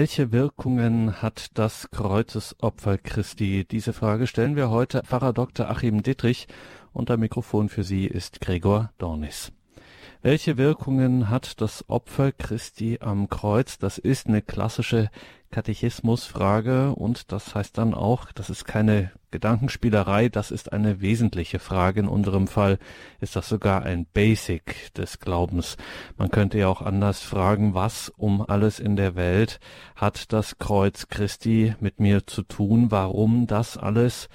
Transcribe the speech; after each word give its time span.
Welche 0.00 0.30
Wirkungen 0.30 1.22
hat 1.22 1.58
das 1.58 1.90
Kreuzesopfer 1.90 2.98
Christi? 2.98 3.66
Diese 3.68 3.92
Frage 3.92 4.28
stellen 4.28 4.54
wir 4.54 4.70
heute 4.70 5.02
Pfarrer 5.04 5.32
Dr. 5.32 5.68
Achim 5.68 6.04
Dittrich 6.04 6.46
und 6.92 7.08
der 7.08 7.16
Mikrofon 7.16 7.68
für 7.68 7.82
Sie 7.82 8.06
ist 8.06 8.40
Gregor 8.40 8.92
Dornis. 8.98 9.50
Welche 10.20 10.56
Wirkungen 10.56 11.30
hat 11.30 11.60
das 11.60 11.88
Opfer 11.88 12.32
Christi 12.32 12.98
am 13.00 13.28
Kreuz? 13.28 13.78
Das 13.78 13.98
ist 13.98 14.26
eine 14.26 14.42
klassische 14.42 15.10
Katechismusfrage 15.52 16.92
und 16.96 17.30
das 17.30 17.54
heißt 17.54 17.78
dann 17.78 17.94
auch, 17.94 18.32
das 18.32 18.50
ist 18.50 18.64
keine 18.64 19.12
Gedankenspielerei, 19.30 20.28
das 20.28 20.50
ist 20.50 20.72
eine 20.72 21.00
wesentliche 21.00 21.60
Frage. 21.60 22.00
In 22.00 22.08
unserem 22.08 22.48
Fall 22.48 22.80
ist 23.20 23.36
das 23.36 23.48
sogar 23.48 23.84
ein 23.84 24.06
Basic 24.06 24.92
des 24.94 25.20
Glaubens. 25.20 25.76
Man 26.16 26.32
könnte 26.32 26.58
ja 26.58 26.66
auch 26.66 26.82
anders 26.82 27.22
fragen, 27.22 27.74
was 27.74 28.08
um 28.16 28.42
alles 28.42 28.80
in 28.80 28.96
der 28.96 29.14
Welt 29.14 29.60
hat 29.94 30.32
das 30.32 30.58
Kreuz 30.58 31.06
Christi 31.08 31.76
mit 31.78 32.00
mir 32.00 32.26
zu 32.26 32.42
tun? 32.42 32.90
Warum 32.90 33.46
das 33.46 33.76
alles? 33.76 34.28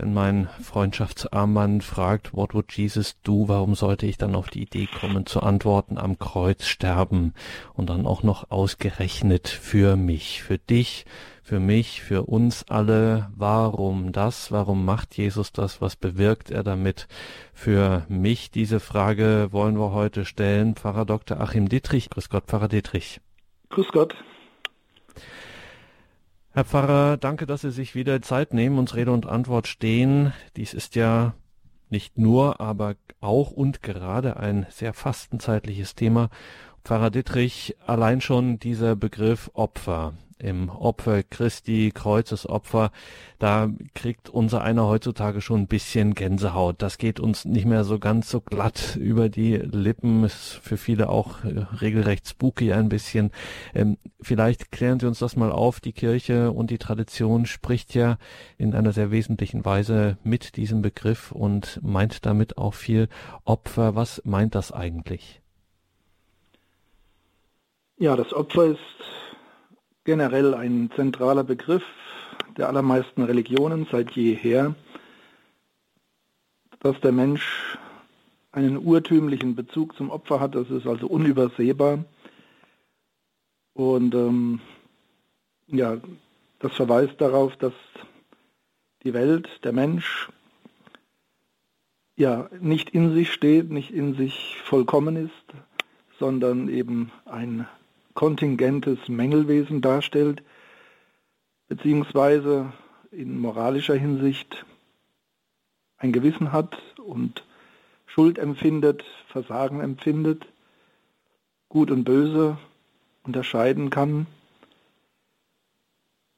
Wenn 0.00 0.14
mein 0.14 0.48
Freundschaftsarmband 0.62 1.84
fragt, 1.84 2.32
what 2.32 2.54
would 2.54 2.72
Jesus 2.72 3.20
do, 3.22 3.48
warum 3.48 3.74
sollte 3.74 4.06
ich 4.06 4.16
dann 4.16 4.34
auf 4.34 4.48
die 4.48 4.62
Idee 4.62 4.86
kommen 4.86 5.26
zu 5.26 5.42
antworten, 5.42 5.98
am 5.98 6.18
Kreuz 6.18 6.64
sterben 6.64 7.34
und 7.74 7.90
dann 7.90 8.06
auch 8.06 8.22
noch 8.22 8.50
ausgerechnet 8.50 9.48
für 9.48 9.96
mich, 9.96 10.42
für 10.42 10.56
dich, 10.56 11.04
für 11.42 11.60
mich, 11.60 12.00
für 12.00 12.22
uns 12.22 12.64
alle, 12.68 13.28
warum 13.36 14.12
das, 14.12 14.50
warum 14.50 14.86
macht 14.86 15.18
Jesus 15.18 15.52
das, 15.52 15.82
was 15.82 15.96
bewirkt 15.96 16.50
er 16.50 16.62
damit 16.62 17.06
für 17.52 18.06
mich? 18.08 18.50
Diese 18.50 18.80
Frage 18.80 19.48
wollen 19.50 19.78
wir 19.78 19.92
heute 19.92 20.24
stellen. 20.24 20.76
Pfarrer 20.76 21.04
Dr. 21.04 21.40
Achim 21.40 21.68
Dietrich, 21.68 22.08
grüß 22.08 22.30
Gott, 22.30 22.44
Pfarrer 22.46 22.68
Dietrich. 22.68 23.20
Grüß 23.68 23.88
Gott. 23.92 24.14
Herr 26.60 26.66
Pfarrer, 26.66 27.16
danke, 27.16 27.46
dass 27.46 27.62
Sie 27.62 27.70
sich 27.70 27.94
wieder 27.94 28.20
Zeit 28.20 28.52
nehmen, 28.52 28.78
uns 28.78 28.94
Rede 28.94 29.12
und 29.12 29.24
Antwort 29.24 29.66
stehen. 29.66 30.34
Dies 30.56 30.74
ist 30.74 30.94
ja 30.94 31.32
nicht 31.88 32.18
nur, 32.18 32.60
aber 32.60 32.96
auch 33.18 33.50
und 33.50 33.82
gerade 33.82 34.36
ein 34.36 34.66
sehr 34.68 34.92
fastenzeitliches 34.92 35.94
Thema. 35.94 36.28
Pfarrer 36.84 37.08
Dittrich, 37.08 37.76
allein 37.86 38.20
schon 38.20 38.58
dieser 38.58 38.94
Begriff 38.94 39.50
Opfer 39.54 40.12
im 40.40 40.68
Opfer 40.68 41.22
Christi, 41.22 41.92
Kreuzesopfer, 41.94 42.90
da 43.38 43.70
kriegt 43.94 44.28
unser 44.28 44.62
einer 44.62 44.86
heutzutage 44.86 45.40
schon 45.40 45.62
ein 45.62 45.66
bisschen 45.66 46.14
Gänsehaut. 46.14 46.82
Das 46.82 46.98
geht 46.98 47.20
uns 47.20 47.44
nicht 47.44 47.66
mehr 47.66 47.84
so 47.84 47.98
ganz 47.98 48.30
so 48.30 48.40
glatt 48.40 48.96
über 48.96 49.28
die 49.28 49.56
Lippen, 49.56 50.24
ist 50.24 50.60
für 50.62 50.76
viele 50.76 51.08
auch 51.08 51.44
äh, 51.44 51.66
regelrecht 51.80 52.28
spooky 52.28 52.72
ein 52.72 52.88
bisschen. 52.88 53.30
Ähm, 53.74 53.96
vielleicht 54.20 54.72
klären 54.72 55.00
Sie 55.00 55.06
uns 55.06 55.18
das 55.18 55.36
mal 55.36 55.52
auf. 55.52 55.80
Die 55.80 55.92
Kirche 55.92 56.50
und 56.50 56.70
die 56.70 56.78
Tradition 56.78 57.46
spricht 57.46 57.94
ja 57.94 58.18
in 58.58 58.74
einer 58.74 58.92
sehr 58.92 59.10
wesentlichen 59.10 59.64
Weise 59.64 60.18
mit 60.22 60.56
diesem 60.56 60.82
Begriff 60.82 61.32
und 61.32 61.80
meint 61.82 62.26
damit 62.26 62.58
auch 62.58 62.74
viel 62.74 63.08
Opfer. 63.44 63.94
Was 63.94 64.22
meint 64.24 64.54
das 64.54 64.72
eigentlich? 64.72 65.40
Ja, 67.96 68.16
das 68.16 68.32
Opfer 68.32 68.64
ist 68.64 68.78
generell 70.04 70.54
ein 70.54 70.90
zentraler 70.96 71.44
Begriff 71.44 71.84
der 72.56 72.68
allermeisten 72.68 73.22
Religionen 73.22 73.86
seit 73.90 74.12
jeher, 74.12 74.74
dass 76.80 77.00
der 77.00 77.12
Mensch 77.12 77.78
einen 78.52 78.78
urtümlichen 78.78 79.54
Bezug 79.54 79.96
zum 79.96 80.10
Opfer 80.10 80.40
hat, 80.40 80.54
das 80.54 80.70
ist 80.70 80.86
also 80.86 81.06
unübersehbar. 81.06 82.04
Und 83.74 84.14
ähm, 84.14 84.60
ja, 85.68 85.98
das 86.58 86.72
verweist 86.72 87.20
darauf, 87.20 87.56
dass 87.56 87.72
die 89.04 89.14
Welt, 89.14 89.48
der 89.64 89.72
Mensch, 89.72 90.28
ja, 92.16 92.50
nicht 92.60 92.90
in 92.90 93.14
sich 93.14 93.32
steht, 93.32 93.70
nicht 93.70 93.90
in 93.92 94.14
sich 94.14 94.58
vollkommen 94.64 95.16
ist, 95.16 95.32
sondern 96.18 96.68
eben 96.68 97.12
ein 97.24 97.66
kontingentes 98.14 99.08
Mängelwesen 99.08 99.80
darstellt, 99.80 100.42
beziehungsweise 101.68 102.72
in 103.10 103.38
moralischer 103.38 103.94
Hinsicht 103.94 104.64
ein 105.96 106.12
Gewissen 106.12 106.52
hat 106.52 106.76
und 106.98 107.44
Schuld 108.06 108.38
empfindet, 108.38 109.04
Versagen 109.28 109.80
empfindet, 109.80 110.46
Gut 111.68 111.92
und 111.92 112.02
Böse 112.02 112.58
unterscheiden 113.22 113.90
kann. 113.90 114.26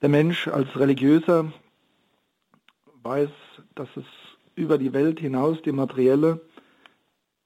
Der 0.02 0.10
Mensch 0.10 0.48
als 0.48 0.78
Religiöser 0.78 1.52
weiß, 3.02 3.30
dass 3.74 3.88
es 3.96 4.04
über 4.54 4.76
die 4.76 4.92
Welt 4.92 5.20
hinaus 5.20 5.62
die 5.62 5.72
materielle, 5.72 6.40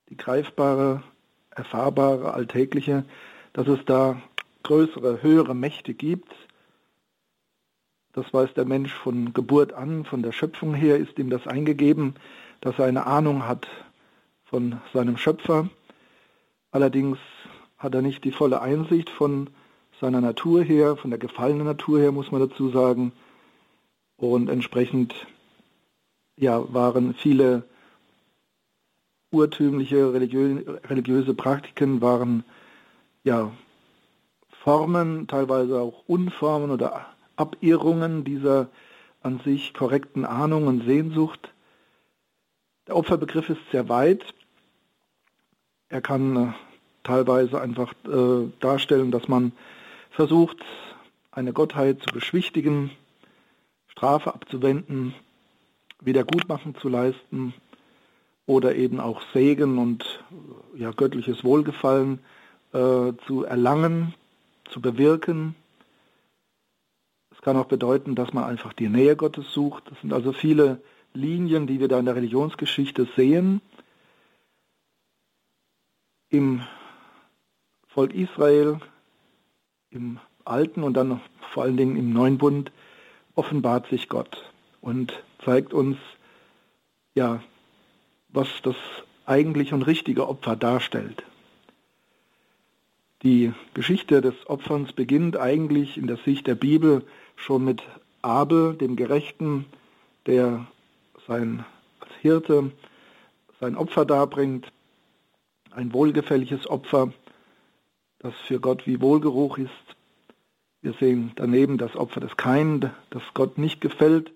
die 0.09 0.17
greifbare, 0.17 1.03
erfahrbare, 1.51 2.35
alltägliche 2.35 3.05
dass 3.57 3.69
es 3.69 3.83
da 3.87 4.21
größere, 4.65 5.23
höhere 5.23 5.55
Mächte 5.55 5.95
gibt. 5.95 6.31
Das 8.13 8.27
weiß 8.35 8.53
der 8.53 8.67
Mensch 8.67 8.93
von 8.93 9.33
Geburt 9.33 9.73
an, 9.73 10.05
von 10.05 10.23
der 10.23 10.33
Schöpfung 10.33 10.75
her 10.75 10.99
ist 10.99 11.19
ihm 11.19 11.31
das 11.31 11.47
eingegeben, 11.47 12.17
dass 12.61 12.79
er 12.79 12.85
eine 12.85 13.07
Ahnung 13.07 13.49
hat 13.49 13.67
von 14.45 14.79
seinem 14.93 15.17
Schöpfer. 15.17 15.71
Allerdings 16.71 17.17
hat 17.79 17.95
er 17.95 18.03
nicht 18.03 18.25
die 18.25 18.31
volle 18.31 18.61
Einsicht 18.61 19.09
von 19.09 19.49
seiner 20.03 20.21
Natur 20.21 20.63
her, 20.63 20.99
von 20.99 21.09
der 21.09 21.19
gefallenen 21.19 21.65
Natur 21.65 21.99
her, 21.99 22.13
muss 22.13 22.31
man 22.31 22.47
dazu 22.47 22.69
sagen. 22.69 23.13
Und 24.19 24.51
entsprechend 24.51 25.15
ja, 26.37 26.63
waren 26.75 27.15
viele 27.15 27.63
urtümliche 29.31 30.13
religiö 30.13 30.63
religiöse 30.91 31.33
Praktiken 31.33 32.03
waren 32.03 32.45
ja, 33.27 33.51
Formen, 34.63 35.27
teilweise 35.27 35.81
auch 35.81 36.05
Unformen 36.07 36.71
oder 36.71 37.07
Abirrungen 37.35 38.23
dieser 38.23 38.69
an 39.21 39.41
sich 39.41 39.75
korrekten 39.75 40.25
Ahnung 40.25 40.69
und 40.69 40.85
Sehnsucht. 40.85 41.53
Der 42.87 42.95
Opferbegriff 42.95 43.51
ist 43.51 43.61
sehr 43.73 43.89
weit. 43.89 44.33
Er 45.89 46.01
kann 46.01 46.37
äh, 46.37 46.53
teilweise 47.03 47.61
einfach 47.61 47.95
äh, 48.07 48.49
darstellen, 48.61 49.11
dass 49.11 49.27
man 49.27 49.51
versucht, 50.11 50.59
eine 51.33 51.53
Gottheit 51.53 52.01
zu 52.03 52.15
beschwichtigen, 52.15 52.93
Strafe 53.89 54.33
abzuwenden, 54.33 55.17
Wiedergutmachen 56.01 56.77
zu 56.77 56.89
leisten 56.89 57.55
oder 58.47 58.77
eben 58.77 59.01
auch 59.01 59.21
Segen 59.33 59.79
und 59.79 60.25
ja, 60.77 60.93
göttliches 60.93 61.43
Wohlgefallen 61.43 62.21
äh, 62.77 63.17
zu 63.27 63.45
erlangen, 63.45 64.15
zu 64.69 64.83
bewirken. 64.83 65.55
Es 67.31 67.41
kann 67.41 67.57
auch 67.57 67.65
bedeuten, 67.65 68.15
dass 68.15 68.35
man 68.35 68.45
einfach 68.45 68.75
die 68.75 68.91
Nähe 68.91 69.17
Gottes 69.17 69.51
sucht. 69.51 69.85
Das 69.91 69.99
sind 70.03 70.13
also 70.13 70.33
viele 70.33 70.83
Linien, 71.15 71.67
die 71.67 71.81
wir 71.81 71.89
da 71.89 71.99
in 71.99 72.05
der 72.05 72.17
Religionsgeschichte 72.17 73.09
sehen. 73.17 73.63
Im 76.29 76.63
Volk 77.89 78.13
Israel, 78.13 78.79
im 79.89 80.19
Alten 80.45 80.83
und 80.83 80.95
dann 80.95 81.23
vor 81.53 81.63
allen 81.63 81.79
Dingen 81.79 81.97
im 81.97 82.13
Neuen 82.13 82.37
Bund 82.37 82.73
offenbart 83.35 83.89
sich 83.89 84.11
Gott 84.11 84.51
und 84.83 85.15
zeigt 85.45 85.73
uns, 85.73 85.97
ja, 87.15 87.43
was 88.29 88.49
das 88.63 88.77
eigentliche 89.25 89.75
und 89.75 89.83
richtige 89.83 90.29
Opfer 90.29 90.57
darstellt. 90.57 91.25
Die 93.27 93.53
Geschichte 93.75 94.21
des 94.21 94.37
Opferns 94.47 94.93
beginnt 94.93 95.37
eigentlich 95.37 95.99
in 95.99 96.07
der 96.07 96.17
Sicht 96.19 96.47
der 96.47 96.55
Bibel 96.55 97.03
schon 97.35 97.65
mit 97.65 97.83
Abel, 98.23 98.75
dem 98.75 98.95
Gerechten, 98.95 99.67
der 100.27 100.69
sein 101.27 101.67
als 101.99 102.13
Hirte 102.21 102.71
sein 103.59 103.75
Opfer 103.75 104.05
darbringt, 104.05 104.71
ein 105.73 105.93
wohlgefälliges 105.93 106.71
Opfer, 106.71 107.13
das 108.21 108.33
für 108.47 108.61
Gott 108.61 108.87
wie 108.87 109.01
Wohlgeruch 109.01 109.59
ist. 109.59 109.97
Wir 110.81 110.93
sehen 110.93 111.33
daneben 111.35 111.79
das 111.79 111.97
Opfer 111.97 112.21
des 112.21 112.37
Kain, 112.37 112.93
das 113.11 113.25
Gott 113.35 113.59
nicht 113.59 113.81
gefällt. 113.81 114.31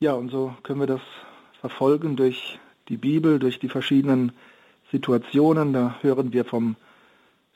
Ja, 0.00 0.14
und 0.14 0.30
so 0.30 0.56
können 0.64 0.80
wir 0.80 0.88
das 0.88 1.02
verfolgen 1.60 2.16
durch 2.16 2.58
die 2.88 2.96
Bibel, 2.96 3.38
durch 3.38 3.60
die 3.60 3.68
verschiedenen 3.68 4.32
Situationen. 4.90 5.72
Da 5.72 5.96
hören 6.00 6.32
wir 6.32 6.44
vom 6.44 6.76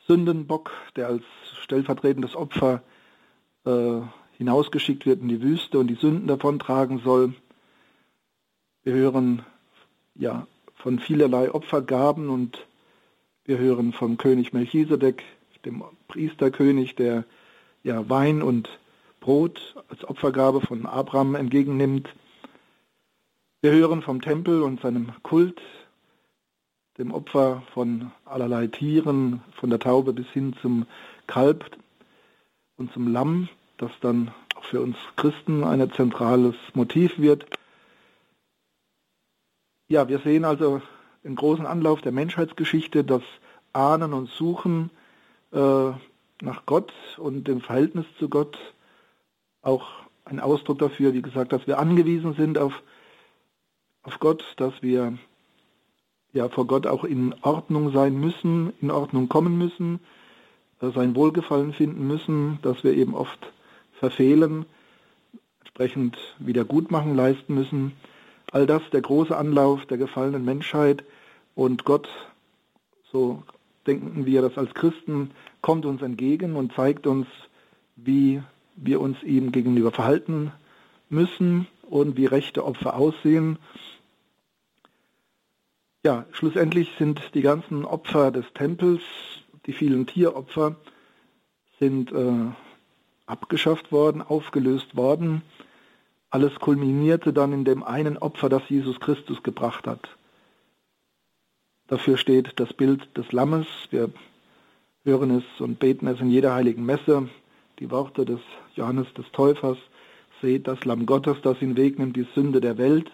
Sündenbock, 0.07 0.71
der 0.97 1.09
als 1.09 1.23
stellvertretendes 1.63 2.37
Opfer 2.37 2.83
äh, 3.65 4.01
hinausgeschickt 4.37 5.07
wird 5.07 5.21
in 5.23 5.29
die 5.29 5.43
Wüste 5.43 5.79
und 5.79 5.87
die 5.89 5.95
Sünden 5.95 6.27
davontragen 6.27 6.99
soll. 6.99 7.35
Wir 8.83 8.93
hören 8.95 9.43
ja 10.15 10.47
von 10.75 10.99
vielerlei 10.99 11.53
Opfergaben 11.53 12.29
und 12.29 12.67
wir 13.45 13.59
hören 13.59 13.93
vom 13.93 14.19
König 14.19 14.53
Melchisedek, 14.53 15.23
dem 15.65 15.83
Priesterkönig, 16.09 16.95
der 16.95 17.25
ja 17.83 18.09
Wein 18.09 18.43
und 18.43 18.69
Brot 19.21 19.75
als 19.89 20.05
Opfergabe 20.05 20.61
von 20.61 20.85
Abraham 20.85 21.35
entgegennimmt. 21.35 22.09
Wir 23.63 23.73
hören 23.73 24.03
vom 24.03 24.21
Tempel 24.21 24.63
und 24.63 24.81
seinem 24.83 25.13
Kult, 25.23 25.63
dem 26.99 27.13
Opfer 27.13 27.63
von 27.73 28.13
allerlei 28.25 28.69
Tieren, 28.69 29.43
von 29.59 29.71
der 29.71 29.81
Taube 29.81 30.13
bis 30.13 30.27
hin 30.29 30.55
zum 30.63 30.87
Kalb 31.27 31.77
und 32.77 32.93
zum 32.93 33.13
Lamm, 33.13 33.49
das 33.79 33.91
dann 34.01 34.33
auch 34.55 34.65
für 34.65 34.81
uns 34.81 34.97
Christen 35.17 35.65
ein 35.65 35.91
zentrales 35.93 36.55
Motiv 36.75 37.19
wird. 37.19 37.47
Ja, 39.89 40.09
wir 40.09 40.21
sehen 40.21 40.45
also 40.45 40.81
den 41.25 41.37
großen 41.37 41.67
Anlauf 41.67 42.01
der 42.01 42.13
Menschheitsgeschichte, 42.13 43.05
das 43.05 43.23
Ahnen 43.73 44.13
und 44.13 44.31
Suchen 44.31 44.91
äh, 45.53 45.91
nach 46.41 46.67
Gott 46.67 46.93
und 47.19 47.49
dem 47.49 47.61
Verhältnis 47.61 48.07
zu 48.19 48.29
Gott, 48.29 48.57
auch 49.63 49.89
ein 50.25 50.41
Ausdruck 50.41 50.79
dafür, 50.79 51.13
wie 51.13 51.23
gesagt, 51.23 51.53
dass 51.53 51.67
wir 51.67 51.79
angewiesen 51.79 52.35
sind 52.35 52.59
auf, 52.59 52.83
auf 54.03 54.19
Gott, 54.21 54.45
dass 54.57 54.75
wir 54.83 55.19
ja 56.35 56.49
vor 56.49 56.67
Gott 56.67 56.87
auch 56.87 57.05
in 57.05 57.35
Ordnung 57.43 57.93
sein 57.93 58.19
müssen, 58.19 58.73
in 58.83 58.91
Ordnung 58.91 59.29
kommen 59.29 59.57
müssen, 59.57 60.01
äh, 60.83 60.91
sein 60.91 61.15
Wohlgefallen 61.15 61.73
finden 61.73 62.07
müssen, 62.07 62.59
dass 62.63 62.85
wir 62.85 62.93
eben 62.93 63.15
oft 63.15 63.53
verfehlen, 63.99 64.67
entsprechend 65.61 66.19
Wiedergutmachen 66.39 67.17
leisten 67.17 67.55
müssen. 67.55 67.93
All 68.53 68.67
das, 68.67 68.83
der 68.93 69.01
große 69.01 69.37
Anlauf 69.37 69.87
der 69.87 69.97
gefallenen 69.97 70.45
Menschheit 70.45 71.05
und 71.55 71.85
Gott, 71.85 72.09
so 73.11 73.43
denken 73.87 74.27
wir 74.27 74.43
das 74.43 74.59
als 74.59 74.75
Christen, 74.75 75.31
kommt 75.63 75.87
uns 75.87 76.03
entgegen 76.03 76.57
und 76.57 76.73
zeigt 76.75 77.07
uns, 77.07 77.27
wie 77.97 78.43
wir 78.77 79.01
uns 79.01 79.23
ihm 79.23 79.53
gegenüber 79.53 79.93
verhalten 79.93 80.53
müssen 81.09 81.69
und 81.83 82.17
wie 82.17 82.27
rechte 82.27 82.65
Opfer 82.65 82.97
aussehen. 82.97 83.59
Ja, 86.05 86.27
schlussendlich 86.33 86.91
sind 86.99 87.31
die 87.33 87.41
ganzen 87.41 87.87
Opfer 87.87 88.31
des 88.31 88.45
Tempels, 88.53 89.01
die 89.65 89.73
vielen 89.73 90.07
Tieropfer, 90.07 90.77
sind 91.81 92.13
äh, 92.13 92.51
abgeschafft 93.25 93.91
worden, 93.91 94.21
aufgelöst 94.21 94.97
worden. 94.97 95.41
Alles 96.29 96.57
kulminierte 96.57 97.33
dann 97.33 97.55
in 97.55 97.65
dem 97.65 97.83
einen 97.83 98.19
Opfer, 98.19 98.51
das 98.51 98.69
Jesus 98.69 99.01
Christus 99.01 99.43
gebracht 99.43 99.87
hat. 99.87 100.07
Dafür 101.87 102.19
steht 102.19 102.61
das 102.61 102.75
Bild 102.75 103.17
des 103.17 103.33
Lammes. 103.33 103.67
Wir 103.91 104.11
hören 105.05 105.31
es 105.31 105.61
und 105.61 105.79
beten 105.79 106.07
es 106.07 106.21
in 106.21 106.29
jeder 106.29 106.53
heiligen 106.53 106.85
Messe. 106.85 107.31
Die 107.79 107.91
Worte 107.91 108.27
des 108.27 108.41
Johannes 108.75 109.07
des 109.15 109.31
Täufers. 109.33 109.79
Seht 110.43 110.69
das 110.69 110.85
Lamm 110.85 111.07
Gottes, 111.07 111.39
das 111.43 111.63
ihn 111.63 111.79
wegnimmt, 111.79 112.15
die 112.15 112.27
Sünde 112.35 112.61
der 112.61 112.77
Welt. 112.77 113.11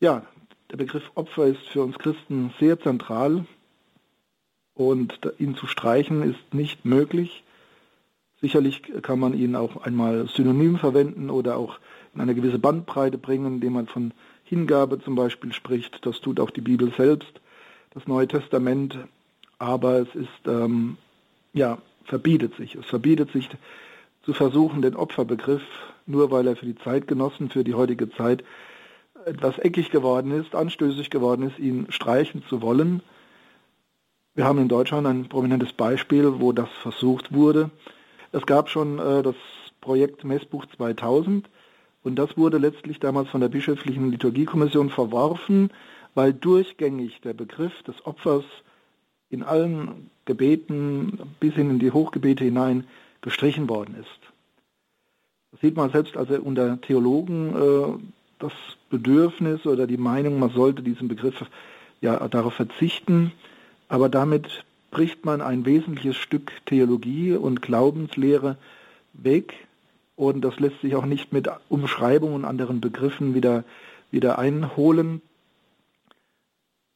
Ja, 0.00 0.26
der 0.72 0.78
Begriff 0.78 1.12
Opfer 1.14 1.46
ist 1.46 1.68
für 1.68 1.82
uns 1.82 1.98
Christen 1.98 2.52
sehr 2.58 2.80
zentral 2.80 3.44
und 4.74 5.20
ihn 5.38 5.54
zu 5.54 5.66
streichen 5.66 6.22
ist 6.22 6.54
nicht 6.54 6.86
möglich. 6.86 7.44
Sicherlich 8.40 8.82
kann 9.02 9.20
man 9.20 9.34
ihn 9.34 9.54
auch 9.54 9.84
einmal 9.84 10.26
synonym 10.28 10.78
verwenden 10.78 11.28
oder 11.28 11.58
auch 11.58 11.78
in 12.14 12.22
eine 12.22 12.34
gewisse 12.34 12.58
Bandbreite 12.58 13.18
bringen, 13.18 13.54
indem 13.54 13.74
man 13.74 13.86
von 13.86 14.14
Hingabe 14.44 14.98
zum 14.98 15.14
Beispiel 15.14 15.52
spricht. 15.52 16.04
Das 16.06 16.22
tut 16.22 16.40
auch 16.40 16.50
die 16.50 16.62
Bibel 16.62 16.90
selbst, 16.96 17.40
das 17.92 18.06
Neue 18.06 18.26
Testament. 18.26 18.98
Aber 19.58 19.98
es 19.98 20.14
ist, 20.14 20.46
ähm, 20.46 20.96
ja, 21.52 21.78
verbietet 22.04 22.56
sich. 22.56 22.76
Es 22.76 22.86
verbietet 22.86 23.30
sich 23.30 23.50
zu 24.24 24.32
versuchen, 24.32 24.80
den 24.80 24.96
Opferbegriff, 24.96 25.62
nur 26.06 26.30
weil 26.30 26.46
er 26.46 26.56
für 26.56 26.66
die 26.66 26.76
Zeitgenossen, 26.76 27.50
für 27.50 27.62
die 27.62 27.74
heutige 27.74 28.10
Zeit 28.10 28.42
etwas 29.26 29.58
eckig 29.58 29.90
geworden 29.90 30.30
ist, 30.32 30.54
anstößig 30.54 31.10
geworden 31.10 31.48
ist, 31.48 31.58
ihn 31.58 31.86
streichen 31.90 32.42
zu 32.48 32.62
wollen. 32.62 33.02
Wir 34.34 34.44
haben 34.44 34.58
in 34.58 34.68
Deutschland 34.68 35.06
ein 35.06 35.28
prominentes 35.28 35.72
Beispiel, 35.72 36.40
wo 36.40 36.52
das 36.52 36.68
versucht 36.82 37.32
wurde. 37.32 37.70
Es 38.32 38.46
gab 38.46 38.70
schon 38.70 38.98
äh, 38.98 39.22
das 39.22 39.36
Projekt 39.80 40.24
Messbuch 40.24 40.66
2000, 40.76 41.48
und 42.04 42.16
das 42.16 42.36
wurde 42.36 42.58
letztlich 42.58 42.98
damals 42.98 43.28
von 43.28 43.40
der 43.40 43.48
bischöflichen 43.48 44.10
Liturgiekommission 44.10 44.90
verworfen, 44.90 45.70
weil 46.14 46.32
durchgängig 46.32 47.20
der 47.20 47.32
Begriff 47.32 47.82
des 47.84 48.04
Opfers 48.04 48.44
in 49.30 49.42
allen 49.42 50.10
Gebeten 50.24 51.18
bis 51.40 51.54
hin 51.54 51.70
in 51.70 51.78
die 51.78 51.92
Hochgebete 51.92 52.44
hinein 52.44 52.84
gestrichen 53.20 53.68
worden 53.68 53.96
ist. 54.00 54.08
Das 55.52 55.60
sieht 55.60 55.76
man 55.76 55.90
selbst 55.90 56.16
also 56.16 56.34
unter 56.40 56.80
Theologen 56.80 57.54
äh, 57.54 58.21
das 58.42 58.52
Bedürfnis 58.90 59.64
oder 59.66 59.86
die 59.86 59.96
Meinung, 59.96 60.38
man 60.38 60.50
sollte 60.50 60.82
diesen 60.82 61.08
Begriff 61.08 61.44
ja 62.00 62.26
darauf 62.28 62.54
verzichten, 62.54 63.32
aber 63.88 64.08
damit 64.08 64.64
bricht 64.90 65.24
man 65.24 65.40
ein 65.40 65.64
wesentliches 65.64 66.16
Stück 66.16 66.52
Theologie 66.66 67.32
und 67.34 67.62
Glaubenslehre 67.62 68.56
weg 69.12 69.54
und 70.16 70.42
das 70.42 70.58
lässt 70.60 70.80
sich 70.80 70.94
auch 70.94 71.06
nicht 71.06 71.32
mit 71.32 71.48
Umschreibungen 71.68 72.36
und 72.36 72.44
anderen 72.44 72.80
Begriffen 72.80 73.34
wieder, 73.34 73.64
wieder 74.10 74.38
einholen. 74.38 75.22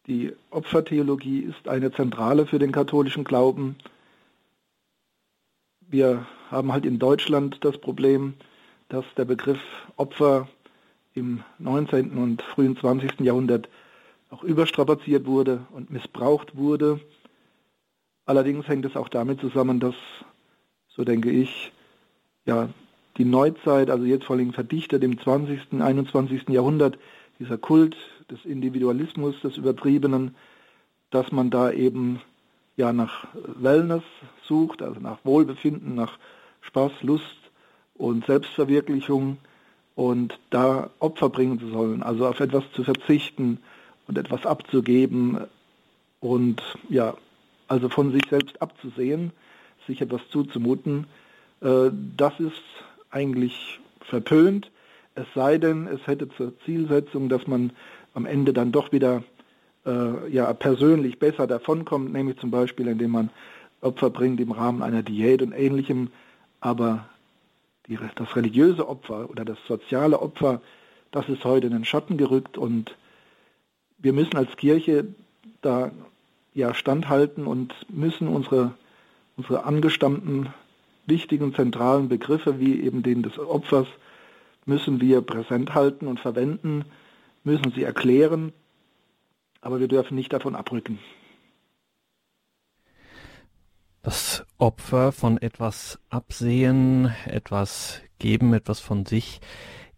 Die 0.07 0.33
Opfertheologie 0.51 1.41
ist 1.41 1.69
eine 1.69 1.93
Zentrale 1.93 2.47
für 2.47 2.59
den 2.59 2.73
katholischen 2.73 3.25
Glauben. 3.25 3.77
Wir 5.89 6.27
haben 6.51 6.73
halt 6.73 6.85
in 6.85 6.99
Deutschland 6.99 7.59
das 7.65 7.79
Problem, 7.79 8.35
dass 8.89 9.05
der 9.17 9.25
Begriff 9.25 9.61
Opfer 9.97 10.49
im 11.17 11.43
19. 11.59 12.19
und 12.19 12.43
frühen 12.43 12.77
20. 12.77 13.21
Jahrhundert 13.21 13.69
auch 14.31 14.43
überstrapaziert 14.45 15.27
wurde 15.27 15.67
und 15.73 15.91
missbraucht 15.91 16.57
wurde. 16.57 17.01
Allerdings 18.27 18.69
hängt 18.69 18.85
es 18.85 18.97
auch 18.97 19.09
damit 19.09 19.41
zusammen, 19.41 19.81
dass, 19.81 19.95
so 20.89 21.05
denke 21.05 21.31
ich, 21.31 21.73
ja, 22.45 22.69
die 23.17 23.25
Neuzeit, 23.25 23.89
also 23.89 24.05
jetzt 24.05 24.27
vor 24.27 24.37
allem 24.37 24.53
verdichtet 24.53 25.03
im 25.03 25.19
20., 25.19 25.81
21. 25.81 26.49
Jahrhundert, 26.49 26.99
dieser 27.39 27.57
Kult 27.57 27.97
des 28.31 28.45
Individualismus, 28.45 29.41
des 29.41 29.57
Übertriebenen, 29.57 30.35
dass 31.11 31.33
man 31.33 31.51
da 31.51 31.71
eben 31.71 32.21
ja 32.77 32.93
nach 32.93 33.27
Wellness 33.33 34.03
sucht, 34.43 34.83
also 34.83 35.01
nach 35.01 35.19
Wohlbefinden, 35.25 35.95
nach 35.95 36.19
Spaß, 36.61 36.93
Lust 37.03 37.25
und 37.95 38.27
Selbstverwirklichung 38.27 39.39
und 39.97 40.39
da 40.51 40.91
Opfer 41.01 41.31
bringen 41.31 41.59
zu 41.59 41.71
sollen, 41.71 42.05
also 42.05 42.29
auf 42.29 42.39
etwas 42.39 42.63
zu 42.75 42.85
verzichten 42.85 43.59
und 44.07 44.17
etwas 44.17 44.47
abzugeben 44.47 45.39
und 46.21 46.63
ja, 46.89 47.15
also 47.67 47.89
von 47.89 48.13
sich 48.13 48.23
selbst 48.31 48.63
abzusehen, 48.63 49.33
sich 49.89 50.01
etwas 50.01 50.21
zuzumuten, 50.31 51.07
äh, 51.61 51.91
das 52.17 52.39
ist 52.39 52.63
eigentlich 53.11 53.81
verpönt, 54.01 54.71
es 55.17 55.27
sei 55.35 55.57
denn, 55.59 55.87
es 55.87 56.07
hätte 56.07 56.29
zur 56.29 56.53
Zielsetzung, 56.61 57.29
dass 57.29 57.47
man 57.47 57.73
am 58.13 58.27
Ende 58.27 58.53
dann 58.53 58.71
doch 58.71 58.93
wieder 58.93 59.25
äh, 59.87 60.31
ja, 60.31 60.53
persönlich 60.53 61.19
besser 61.19 61.47
davonkommt, 61.47 62.13
nämlich 62.13 62.39
zum 62.39 62.51
Beispiel, 62.51 62.87
indem 62.87 63.13
man 63.13 63.31
Opfer 63.81 64.11
bringt 64.11 64.41
im 64.41 64.53
Rahmen 64.53 64.83
einer 64.83 65.03
Diät 65.03 65.41
und 65.41 65.53
ähnlichem. 65.53 66.11
Aber 66.61 67.09
die, 67.89 67.99
das 68.15 68.37
religiöse 68.37 68.89
Opfer 68.89 69.31
oder 69.31 69.45
das 69.45 69.59
soziale 69.67 70.21
Opfer, 70.21 70.61
das 71.11 71.29
ist 71.29 71.45
heute 71.45 71.69
in 71.69 71.73
den 71.73 71.85
Schatten 71.85 72.17
gerückt 72.17 72.59
und 72.59 72.97
wir 73.99 74.13
müssen 74.13 74.37
als 74.37 74.57
Kirche 74.57 75.07
da 75.63 75.91
ja 76.55 76.75
standhalten 76.75 77.47
und 77.47 77.75
müssen 77.89 78.29
unsere, 78.29 78.75
unsere 79.37 79.65
angestammten 79.65 80.53
wichtigen 81.07 81.55
zentralen 81.55 82.09
Begriffe 82.09 82.59
wie 82.59 82.81
eben 82.81 83.03
den 83.03 83.23
des 83.23 83.39
Opfers 83.39 83.87
müssen 84.65 85.01
wir 85.01 85.21
präsent 85.21 85.75
halten 85.75 86.09
und 86.09 86.19
verwenden, 86.19 86.85
müssen 87.45 87.73
sie 87.73 87.85
erklären, 87.85 88.53
aber 89.61 89.81
wir 89.81 89.89
dürfen 89.89 90.17
nicht 90.17 90.33
davon 90.33 90.57
abrücken. 90.57 90.99
Das 94.07 94.47
Opfer 94.59 95.11
von 95.11 95.37
etwas 95.37 95.99
absehen, 96.11 97.13
etwas 97.25 98.03
geben, 98.21 98.55
etwas 98.55 98.79
von 98.79 99.05
sich 99.05 99.41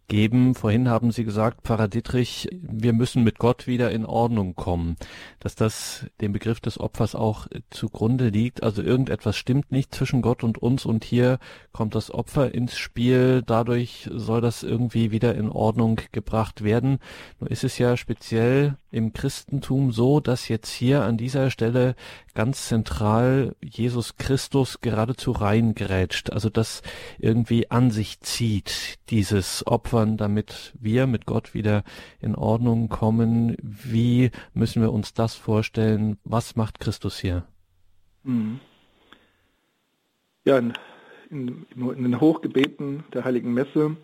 geben. 0.07 0.55
Vorhin 0.55 0.89
haben 0.89 1.11
Sie 1.11 1.23
gesagt, 1.23 1.61
Pfarrer 1.61 1.87
Dittrich, 1.87 2.49
wir 2.51 2.93
müssen 2.93 3.23
mit 3.23 3.37
Gott 3.37 3.67
wieder 3.67 3.91
in 3.91 4.07
Ordnung 4.07 4.55
kommen. 4.55 4.95
Dass 5.39 5.53
das 5.53 6.07
dem 6.21 6.33
Begriff 6.33 6.59
des 6.59 6.79
Opfers 6.79 7.13
auch 7.13 7.45
zugrunde 7.69 8.29
liegt. 8.29 8.63
Also 8.63 8.81
irgendetwas 8.81 9.37
stimmt 9.37 9.71
nicht 9.71 9.93
zwischen 9.93 10.23
Gott 10.23 10.43
und 10.43 10.57
uns 10.57 10.85
und 10.85 11.03
hier 11.03 11.37
kommt 11.71 11.93
das 11.93 12.09
Opfer 12.11 12.51
ins 12.51 12.79
Spiel. 12.79 13.43
Dadurch 13.45 14.09
soll 14.11 14.41
das 14.41 14.63
irgendwie 14.63 15.11
wieder 15.11 15.35
in 15.35 15.49
Ordnung 15.49 16.01
gebracht 16.11 16.63
werden. 16.63 16.97
Nur 17.39 17.51
ist 17.51 17.63
es 17.63 17.77
ja 17.77 17.95
speziell 17.95 18.75
im 18.91 19.13
Christentum 19.13 19.91
so, 19.91 20.19
dass 20.19 20.47
jetzt 20.47 20.71
hier 20.71 21.03
an 21.03 21.17
dieser 21.17 21.51
Stelle 21.51 21.95
ganz 22.33 22.67
zentral 22.67 23.55
Jesus 23.61 24.15
Christus 24.17 24.81
geradezu 24.81 25.31
reingrätscht, 25.31 26.31
also 26.31 26.49
das 26.49 26.81
irgendwie 27.19 27.69
an 27.69 27.91
sich 27.91 28.19
zieht, 28.21 28.99
dieses 29.09 29.65
Opfern, 29.67 30.17
damit 30.17 30.73
wir 30.79 31.07
mit 31.07 31.25
Gott 31.25 31.53
wieder 31.53 31.83
in 32.19 32.35
Ordnung 32.35 32.89
kommen. 32.89 33.55
Wie 33.61 34.31
müssen 34.53 34.81
wir 34.81 34.91
uns 34.91 35.13
das 35.13 35.35
vorstellen? 35.35 36.17
Was 36.23 36.55
macht 36.55 36.79
Christus 36.79 37.19
hier? 37.19 37.45
Mhm. 38.23 38.59
Ja, 40.45 40.57
in, 40.57 40.73
in, 41.29 41.65
in 41.75 42.03
den 42.03 42.19
Hochgebeten 42.19 43.03
der 43.13 43.23
Heiligen 43.23 43.53
Messe, 43.53 43.97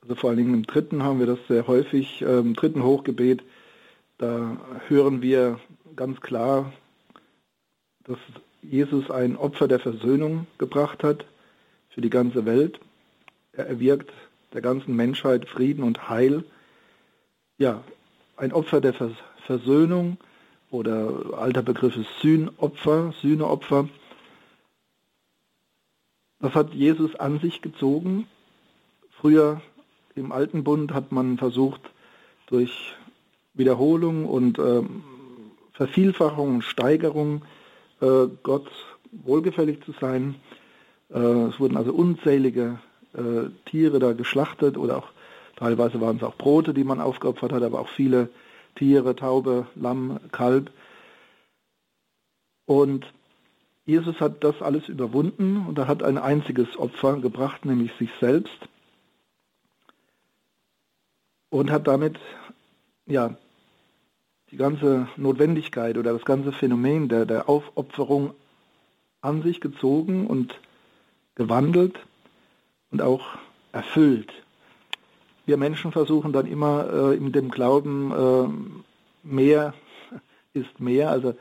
also 0.00 0.16
vor 0.16 0.30
allen 0.30 0.38
Dingen 0.38 0.54
im 0.54 0.62
dritten 0.64 1.04
haben 1.04 1.20
wir 1.20 1.26
das 1.26 1.38
sehr 1.46 1.68
häufig, 1.68 2.22
im 2.22 2.54
dritten 2.54 2.82
Hochgebet, 2.82 3.44
da 4.22 4.56
hören 4.86 5.20
wir 5.20 5.58
ganz 5.96 6.20
klar, 6.20 6.72
dass 8.04 8.18
Jesus 8.62 9.10
ein 9.10 9.36
Opfer 9.36 9.66
der 9.66 9.80
Versöhnung 9.80 10.46
gebracht 10.58 11.02
hat 11.02 11.26
für 11.90 12.00
die 12.00 12.10
ganze 12.10 12.46
Welt. 12.46 12.78
Er 13.52 13.66
erwirkt 13.66 14.12
der 14.52 14.60
ganzen 14.60 14.94
Menschheit 14.94 15.48
Frieden 15.48 15.82
und 15.82 16.08
Heil. 16.08 16.44
Ja, 17.58 17.82
ein 18.36 18.52
Opfer 18.52 18.80
der 18.80 18.94
Versöhnung 19.44 20.18
oder 20.70 21.36
alter 21.36 21.62
Begriff 21.62 21.96
ist 21.96 22.20
Sühnopfer, 22.20 23.12
Sühneopfer. 23.20 23.88
Das 26.38 26.54
hat 26.54 26.74
Jesus 26.74 27.16
an 27.16 27.40
sich 27.40 27.60
gezogen. 27.60 28.28
Früher 29.10 29.60
im 30.14 30.30
Alten 30.30 30.62
Bund 30.62 30.92
hat 30.94 31.10
man 31.10 31.38
versucht, 31.38 31.80
durch 32.46 32.94
Wiederholung 33.54 34.26
und 34.26 34.58
äh, 34.58 34.82
Vervielfachung 35.72 36.56
und 36.56 36.62
Steigerung 36.62 37.42
äh, 38.00 38.28
Gott 38.42 38.70
wohlgefällig 39.10 39.82
zu 39.84 39.92
sein. 40.00 40.36
Äh, 41.10 41.18
es 41.18 41.60
wurden 41.60 41.76
also 41.76 41.92
unzählige 41.92 42.78
äh, 43.14 43.50
Tiere 43.66 43.98
da 43.98 44.12
geschlachtet 44.12 44.76
oder 44.76 44.98
auch 44.98 45.08
teilweise 45.56 46.00
waren 46.00 46.16
es 46.16 46.22
auch 46.22 46.36
Brote, 46.36 46.74
die 46.74 46.84
man 46.84 47.00
aufgeopfert 47.00 47.52
hat, 47.52 47.62
aber 47.62 47.80
auch 47.80 47.88
viele 47.88 48.30
Tiere, 48.74 49.14
Taube, 49.14 49.66
Lamm, 49.74 50.18
Kalb. 50.32 50.70
Und 52.66 53.06
Jesus 53.84 54.20
hat 54.20 54.44
das 54.44 54.62
alles 54.62 54.88
überwunden 54.88 55.66
und 55.66 55.76
er 55.78 55.88
hat 55.88 56.02
ein 56.02 56.18
einziges 56.18 56.76
Opfer 56.78 57.18
gebracht, 57.18 57.64
nämlich 57.64 57.92
sich 57.98 58.10
selbst. 58.20 58.56
Und 61.50 61.70
hat 61.70 61.86
damit 61.86 62.18
ja, 63.06 63.36
die 64.50 64.56
ganze 64.56 65.08
Notwendigkeit 65.16 65.96
oder 65.96 66.12
das 66.12 66.24
ganze 66.24 66.52
Phänomen 66.52 67.08
der, 67.08 67.24
der 67.24 67.48
Aufopferung 67.48 68.34
an 69.22 69.42
sich 69.42 69.60
gezogen 69.60 70.26
und 70.26 70.58
gewandelt 71.34 71.98
und 72.90 73.00
auch 73.00 73.38
erfüllt. 73.72 74.30
Wir 75.46 75.56
Menschen 75.56 75.90
versuchen 75.90 76.32
dann 76.32 76.46
immer 76.46 76.86
äh, 76.92 77.16
in 77.16 77.32
dem 77.32 77.50
Glauben, 77.50 78.12
äh, 78.12 79.26
mehr 79.26 79.74
ist 80.52 80.80
mehr, 80.80 81.10
also 81.10 81.34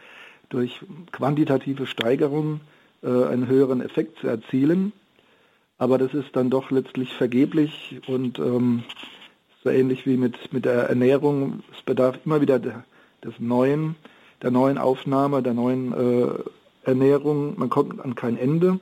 durch 0.50 0.80
quantitative 1.12 1.86
Steigerung 1.86 2.62
äh, 3.04 3.08
einen 3.08 3.48
höheren 3.48 3.82
Effekt 3.82 4.20
zu 4.20 4.28
erzielen. 4.28 4.94
Aber 5.78 5.98
das 5.98 6.14
ist 6.14 6.36
dann 6.36 6.50
doch 6.50 6.72
letztlich 6.72 7.14
vergeblich 7.14 8.02
und 8.08 8.40
ähm, 8.40 8.84
so 9.64 9.70
ähnlich 9.70 10.06
wie 10.06 10.18
mit, 10.18 10.54
mit 10.54 10.66
der 10.66 10.90
Ernährung. 10.90 11.64
Es 11.76 11.82
bedarf 11.84 12.18
immer 12.26 12.42
wieder 12.42 12.60
der, 12.60 12.84
des 13.24 13.40
Neuen, 13.40 13.96
der 14.42 14.52
neuen 14.52 14.78
Aufnahme, 14.78 15.44
der 15.44 15.54
neuen 15.54 15.94
äh, 15.94 16.34
Ernährung. 16.84 17.60
Man 17.60 17.70
kommt 17.70 18.00
an 18.00 18.16
kein 18.16 18.38
Ende. 18.38 18.80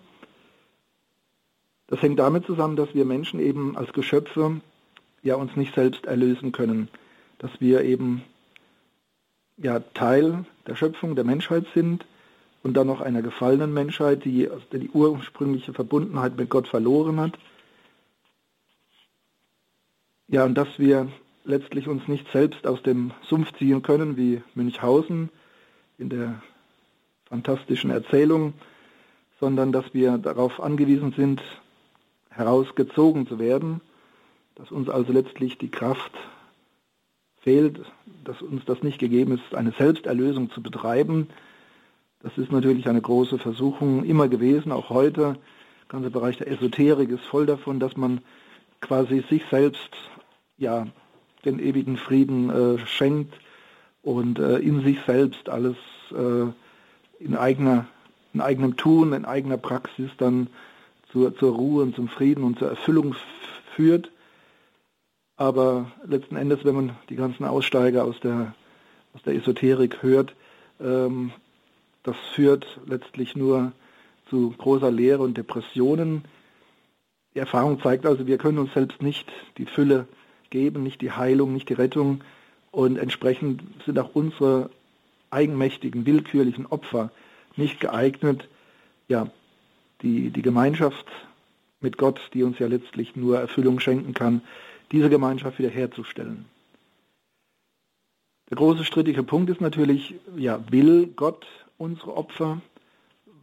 Das 1.88 2.02
hängt 2.02 2.20
damit 2.20 2.46
zusammen, 2.46 2.76
dass 2.76 2.94
wir 2.94 3.04
Menschen 3.04 3.40
eben 3.40 3.76
als 3.76 3.92
Geschöpfe 3.94 4.62
ja 5.24 5.36
uns 5.36 5.56
nicht 5.56 5.76
selbst 5.76 6.06
erlösen 6.06 6.52
können, 6.52 6.88
dass 7.40 7.52
wir 7.60 7.84
eben 7.84 8.24
ja 9.58 9.80
Teil 9.80 10.46
der 10.68 10.76
Schöpfung 10.76 11.16
der 11.16 11.26
Menschheit 11.26 11.66
sind 11.74 12.06
und 12.64 12.78
dann 12.78 12.88
noch 12.88 13.02
einer 13.02 13.22
gefallenen 13.22 13.74
Menschheit, 13.74 14.24
die 14.24 14.48
die 14.72 14.90
ursprüngliche 14.90 15.74
Verbundenheit 15.74 16.38
mit 16.38 16.50
Gott 16.50 16.68
verloren 16.68 17.20
hat 17.20 17.34
ja, 20.30 20.46
und 20.46 20.56
dass 20.56 20.68
wir 20.78 21.08
letztlich 21.44 21.88
uns 21.88 22.08
nicht 22.08 22.32
selbst 22.32 22.68
aus 22.68 22.82
dem 22.84 23.12
Sumpf 23.28 23.52
ziehen 23.58 23.82
können, 23.82 24.16
wie 24.16 24.42
Münchhausen 24.54 25.30
in 25.98 26.10
der 26.10 26.42
fantastischen 27.26 27.90
Erzählung, 27.90 28.54
sondern 29.40 29.72
dass 29.72 29.94
wir 29.94 30.18
darauf 30.18 30.62
angewiesen 30.62 31.14
sind, 31.16 31.42
herausgezogen 32.30 33.28
zu 33.28 33.40
werden, 33.40 33.82
dass 34.56 34.72
uns 34.72 34.88
also 34.88 35.12
letztlich 35.12 35.58
die 35.58 35.72
Kraft 35.72 36.12
fehlt, 37.42 37.82
dass 38.24 38.42
uns 38.42 38.64
das 38.66 38.84
nicht 38.84 39.00
gegeben 39.00 39.34
ist, 39.34 39.56
eine 39.56 39.72
Selbsterlösung 39.72 40.52
zu 40.52 40.62
betreiben. 40.62 41.28
Das 42.22 42.38
ist 42.38 42.52
natürlich 42.52 42.88
eine 42.88 43.02
große 43.02 43.40
Versuchung 43.40 44.04
immer 44.04 44.28
gewesen, 44.28 44.72
auch 44.72 44.90
heute. 44.90 45.22
Der 45.22 45.38
ganze 45.88 46.12
Bereich 46.12 46.38
der 46.38 46.52
Esoterik 46.52 47.10
ist 47.10 47.26
voll 47.26 47.46
davon, 47.46 47.80
dass 47.80 47.98
man 47.98 48.22
quasi 48.82 49.24
sich 49.30 49.44
selbst 49.50 49.90
ja, 50.60 50.88
den 51.46 51.60
ewigen 51.60 51.98
Frieden 51.98 52.50
äh, 52.50 52.86
schenkt 52.86 53.34
und 54.04 54.40
äh, 54.40 54.58
in 54.58 54.84
sich 54.84 55.00
selbst 55.08 55.50
alles 55.50 55.78
äh, 56.12 57.24
in, 57.24 57.36
eigener, 57.36 57.88
in 58.34 58.42
eigenem 58.42 58.78
Tun, 58.78 59.14
in 59.14 59.26
eigener 59.26 59.58
Praxis 59.58 60.12
dann 60.18 60.48
zur, 61.12 61.36
zur 61.38 61.56
Ruhe 61.56 61.84
und 61.84 61.96
zum 61.96 62.08
Frieden 62.08 62.44
und 62.44 62.60
zur 62.60 62.70
Erfüllung 62.70 63.16
führt. 63.76 64.12
Aber 65.38 65.92
letzten 66.06 66.36
Endes, 66.36 66.66
wenn 66.66 66.76
man 66.76 66.96
die 67.10 67.16
ganzen 67.16 67.46
Aussteiger 67.46 68.04
aus 68.04 68.20
der, 68.20 68.54
aus 69.14 69.24
der 69.24 69.36
Esoterik 69.36 70.04
hört, 70.04 70.36
ähm, 70.82 71.32
das 72.04 72.18
führt 72.36 72.80
letztlich 72.86 73.36
nur 73.36 73.72
zu 74.30 74.54
großer 74.58 74.92
Leere 74.92 75.24
und 75.24 75.38
Depressionen. 75.38 76.24
Die 77.34 77.40
Erfahrung 77.40 77.82
zeigt 77.82 78.06
also, 78.06 78.28
wir 78.28 78.38
können 78.38 78.58
uns 78.58 78.74
selbst 78.74 79.02
nicht 79.02 79.32
die 79.58 79.66
Fülle 79.66 80.08
geben, 80.50 80.84
nicht 80.84 81.02
die 81.02 81.12
Heilung, 81.12 81.54
nicht 81.54 81.70
die 81.70 81.74
Rettung. 81.74 82.22
Und 82.72 82.98
entsprechend 82.98 83.64
sind 83.86 83.98
auch 84.00 84.12
unsere 84.14 84.70
eigenmächtigen, 85.32 86.06
willkürlichen 86.06 86.66
Opfer 86.66 87.12
nicht 87.56 87.80
geeignet, 87.80 88.48
ja, 89.08 89.28
die, 90.02 90.30
die 90.30 90.42
Gemeinschaft 90.42 91.06
mit 91.82 91.98
Gott, 91.98 92.20
die 92.34 92.44
uns 92.44 92.60
ja 92.60 92.68
letztlich 92.68 93.16
nur 93.16 93.40
Erfüllung 93.40 93.80
schenken 93.80 94.14
kann, 94.14 94.42
diese 94.92 95.10
Gemeinschaft 95.10 95.60
wiederherzustellen. 95.60 96.46
Der 98.50 98.58
große 98.58 98.84
strittige 98.84 99.24
Punkt 99.24 99.50
ist 99.50 99.62
natürlich, 99.62 100.16
ja, 100.36 100.60
will 100.72 101.08
Gott 101.16 101.46
unsere 101.78 102.18
Opfer? 102.18 102.62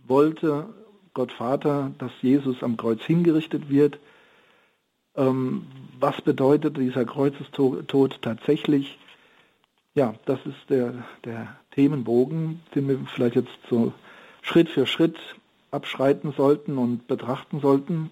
Wollte 0.07 0.69
Gott 1.15 1.33
Vater, 1.33 1.93
dass 1.99 2.11
Jesus 2.23 2.63
am 2.63 2.77
Kreuz 2.77 3.03
hingerichtet 3.03 3.69
wird? 3.71 3.99
Ähm, 5.17 5.67
was 5.99 6.21
bedeutet 6.21 6.77
dieser 6.77 7.05
Kreuzestod 7.05 8.23
tatsächlich? 8.23 8.99
Ja, 9.95 10.15
das 10.27 10.39
ist 10.45 10.69
der, 10.69 10.93
der 11.25 11.57
Themenbogen, 11.73 12.61
den 12.75 12.89
wir 12.89 12.99
vielleicht 13.15 13.37
jetzt 13.37 13.59
so 13.71 13.93
Schritt 14.43 14.69
für 14.69 14.87
Schritt 14.87 15.17
abschreiten 15.71 16.33
sollten 16.37 16.77
und 16.79 17.07
betrachten 17.09 17.61
sollten. 17.61 18.11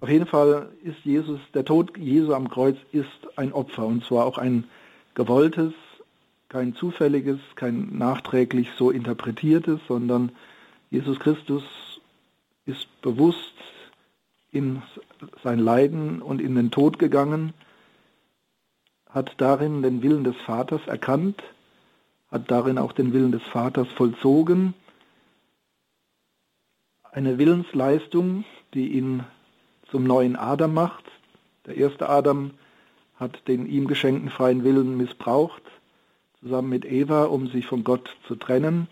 Auf 0.00 0.08
jeden 0.08 0.26
Fall 0.26 0.70
ist 0.82 0.98
Jesus, 1.04 1.40
der 1.54 1.64
Tod 1.64 1.96
Jesu 1.98 2.34
am 2.34 2.48
Kreuz 2.48 2.76
ist 2.92 3.08
ein 3.36 3.52
Opfer 3.52 3.86
und 3.86 4.04
zwar 4.04 4.24
auch 4.24 4.38
ein 4.38 4.64
gewolltes, 5.14 5.72
kein 6.48 6.74
zufälliges, 6.74 7.38
kein 7.54 7.96
nachträglich 7.96 8.68
so 8.78 8.90
interpretiertes, 8.90 9.80
sondern 9.88 10.32
Jesus 10.90 11.18
Christus 11.20 11.62
ist 12.66 12.86
bewusst 13.02 13.54
in 14.52 14.82
sein 15.42 15.58
Leiden 15.58 16.22
und 16.22 16.40
in 16.40 16.54
den 16.54 16.70
Tod 16.70 16.98
gegangen, 16.98 17.52
hat 19.08 19.34
darin 19.38 19.82
den 19.82 20.02
Willen 20.02 20.24
des 20.24 20.36
Vaters 20.36 20.86
erkannt, 20.86 21.42
hat 22.30 22.50
darin 22.50 22.78
auch 22.78 22.92
den 22.92 23.12
Willen 23.12 23.32
des 23.32 23.42
Vaters 23.42 23.88
vollzogen. 23.88 24.74
Eine 27.02 27.38
Willensleistung, 27.38 28.44
die 28.72 28.92
ihn 28.92 29.24
zum 29.90 30.04
neuen 30.04 30.36
Adam 30.36 30.72
macht. 30.72 31.04
Der 31.66 31.76
erste 31.76 32.08
Adam 32.08 32.52
hat 33.16 33.48
den 33.48 33.66
ihm 33.66 33.88
geschenkten 33.88 34.30
freien 34.30 34.64
Willen 34.64 34.96
missbraucht, 34.96 35.62
zusammen 36.40 36.68
mit 36.70 36.84
Eva, 36.84 37.24
um 37.24 37.48
sich 37.48 37.66
von 37.66 37.84
Gott 37.84 38.16
zu 38.26 38.36
trennen. 38.36 38.88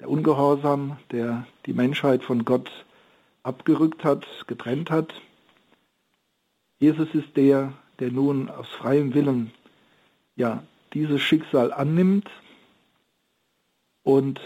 Der 0.00 0.08
Ungehorsam, 0.08 0.96
der 1.12 1.46
die 1.66 1.74
Menschheit 1.74 2.24
von 2.24 2.44
Gott 2.44 2.70
abgerückt 3.44 4.02
hat, 4.02 4.26
getrennt 4.48 4.90
hat. 4.90 5.14
Jesus 6.80 7.14
ist 7.14 7.36
der, 7.36 7.72
der 8.00 8.10
nun 8.10 8.50
aus 8.50 8.68
freiem 8.68 9.14
Willen 9.14 9.52
ja, 10.36 10.64
dieses 10.92 11.20
Schicksal 11.22 11.72
annimmt 11.72 12.28
und 14.02 14.40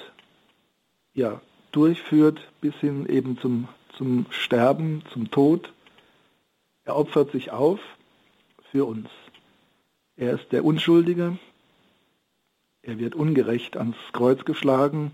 ja, 1.15 1.41
durchführt 1.73 2.41
bis 2.61 2.75
hin 2.77 3.07
eben 3.07 3.39
zum, 3.39 3.69
zum 3.97 4.27
Sterben, 4.31 5.03
zum 5.13 5.31
Tod. 5.31 5.73
Er 6.85 6.97
opfert 6.97 7.33
sich 7.33 7.51
auf 7.51 7.81
für 8.71 8.85
uns. 8.87 9.09
Er 10.17 10.35
ist 10.35 10.53
der 10.53 10.65
Unschuldige. 10.65 11.39
Er 12.83 12.99
wird 12.99 13.15
ungerecht 13.15 13.77
ans 13.77 13.97
Kreuz 14.13 14.45
geschlagen. 14.45 15.13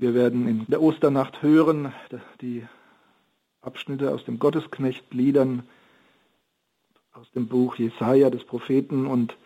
Wir 0.00 0.14
werden 0.14 0.46
in 0.46 0.66
der 0.68 0.80
Osternacht 0.80 1.42
hören, 1.42 1.92
die 2.40 2.64
Abschnitte 3.62 4.14
aus 4.14 4.24
dem 4.24 4.38
Gottesknecht-Liedern, 4.38 5.64
aus 7.12 7.28
dem 7.32 7.48
Buch 7.48 7.74
Jesaja 7.74 8.30
des 8.30 8.44
Propheten 8.44 9.06
und 9.06 9.36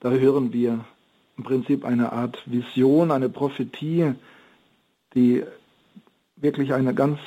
da 0.00 0.08
hören 0.10 0.54
wir 0.54 0.86
im 1.36 1.44
Prinzip 1.44 1.84
eine 1.84 2.12
Art 2.12 2.42
Vision, 2.50 3.10
eine 3.10 3.28
Prophetie, 3.28 4.14
die 5.14 5.44
wirklich 6.36 6.72
eine 6.72 6.94
ganz 6.94 7.18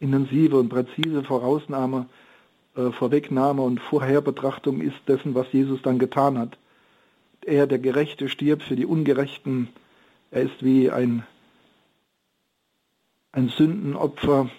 intensive 0.00 0.58
und 0.58 0.70
präzise 0.70 1.22
Vorausnahme, 1.22 2.06
äh, 2.74 2.90
Vorwegnahme 2.90 3.62
und 3.62 3.78
Vorherbetrachtung 3.78 4.80
ist 4.80 4.98
dessen, 5.06 5.36
was 5.36 5.52
Jesus 5.52 5.82
dann 5.82 6.00
getan 6.00 6.36
hat. 6.36 6.58
Er, 7.42 7.68
der 7.68 7.78
Gerechte, 7.78 8.28
stirbt 8.28 8.64
für 8.64 8.74
die 8.74 8.86
Ungerechten. 8.86 9.68
Er 10.32 10.42
ist 10.42 10.64
wie 10.64 10.90
ein, 10.90 11.24
ein 13.32 13.48
Sündenopfer 13.48 14.50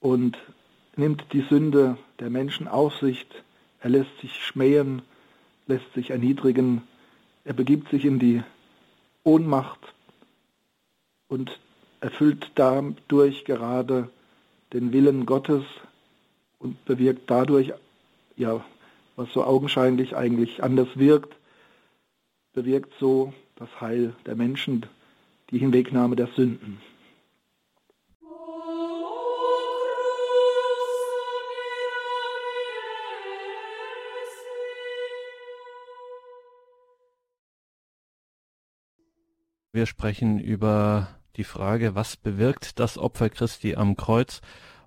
und 0.00 0.38
nimmt 0.96 1.24
die 1.32 1.42
Sünde 1.42 1.98
der 2.20 2.30
Menschen 2.30 2.68
auf 2.68 2.96
sich. 2.98 3.26
Er 3.80 3.90
lässt 3.90 4.18
sich 4.20 4.34
schmähen, 4.44 5.02
lässt 5.66 5.92
sich 5.94 6.10
erniedrigen. 6.10 6.82
Er 7.44 7.54
begibt 7.54 7.90
sich 7.90 8.04
in 8.04 8.18
die 8.18 8.42
Ohnmacht 9.24 9.80
und 11.28 11.58
erfüllt 12.00 12.52
dadurch 12.54 13.44
gerade 13.44 14.10
den 14.72 14.92
Willen 14.92 15.26
Gottes 15.26 15.64
und 16.58 16.84
bewirkt 16.84 17.30
dadurch, 17.30 17.72
ja, 18.36 18.64
was 19.16 19.32
so 19.32 19.44
augenscheinlich 19.44 20.16
eigentlich 20.16 20.62
anders 20.62 20.88
wirkt, 20.94 21.34
bewirkt 22.52 22.92
so 23.00 23.32
das 23.56 23.68
Heil 23.80 24.14
der 24.26 24.36
Menschen, 24.36 24.86
die 25.50 25.58
Hinwegnahme 25.58 26.16
der 26.16 26.28
Sünden. 26.28 26.80
Wir 39.72 39.84
sprechen 39.84 40.40
über 40.40 41.08
die 41.36 41.44
Frage, 41.44 41.94
was 41.94 42.16
bewirkt 42.16 42.80
das 42.80 42.96
Opfer 42.96 43.28
Christi 43.28 43.74
am 43.74 43.94
Kreuz? 43.94 44.40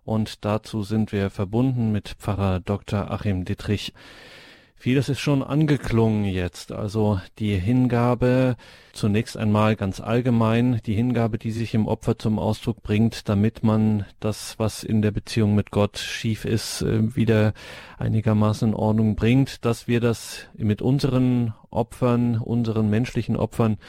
Und 0.03 0.45
dazu 0.45 0.81
sind 0.81 1.11
wir 1.11 1.29
verbunden 1.29 1.91
mit 1.91 2.09
Pfarrer 2.17 2.59
Dr. 2.59 3.11
Achim 3.11 3.45
Dittrich. 3.45 3.93
Vieles 4.81 5.09
ist 5.09 5.19
schon 5.19 5.43
angeklungen 5.43 6.24
jetzt. 6.24 6.71
Also 6.71 7.19
die 7.38 7.57
Hingabe 7.57 8.55
zunächst 8.93 9.36
einmal 9.36 9.75
ganz 9.75 10.00
allgemein, 10.00 10.79
die 10.86 10.93
Hingabe, 10.93 11.38
die 11.38 11.51
sich 11.51 11.74
im 11.74 11.86
Opfer 11.86 12.17
zum 12.17 12.39
Ausdruck 12.39 12.81
bringt, 12.81 13.27
damit 13.27 13.62
man 13.62 14.05
das, 14.21 14.57
was 14.57 14.86
in 14.86 15.01
der 15.01 15.12
Beziehung 15.12 15.53
mit 15.53 15.71
Gott 15.71 15.98
schief 15.98 16.45
ist, 16.45 16.81
äh, 16.81 17.13
wieder 17.13 17.51
einigermaßen 17.98 18.69
in 18.69 18.74
Ordnung 18.74 19.17
bringt, 19.17 19.65
dass 19.65 19.89
wir 19.89 20.00
das 20.00 20.48
mit 20.55 20.81
unseren 20.81 21.53
Opfern, 21.71 22.38
unseren 22.38 22.89
menschlichen 22.89 23.36
Opfern 23.36 23.79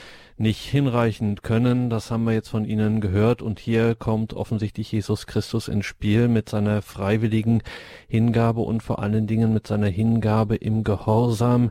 nicht 0.40 0.64
hinreichend 0.64 1.42
können. 1.42 1.90
Das 1.90 2.10
haben 2.10 2.24
wir 2.24 2.32
jetzt 2.32 2.48
von 2.48 2.64
Ihnen 2.64 3.02
gehört. 3.02 3.42
Und 3.42 3.60
hier 3.60 3.94
kommt 3.94 4.32
offensichtlich 4.32 4.90
Jesus 4.90 5.26
Christus 5.26 5.68
ins 5.68 5.84
Spiel 5.84 6.28
mit 6.28 6.48
seiner 6.48 6.80
freiwilligen 6.80 7.62
Hingabe 8.08 8.62
und 8.62 8.82
vor 8.82 9.00
allen 9.00 9.26
Dingen 9.26 9.52
mit 9.52 9.66
seiner 9.66 9.88
Hingabe 9.88 10.56
im 10.56 10.82
Gehorsam 10.82 11.70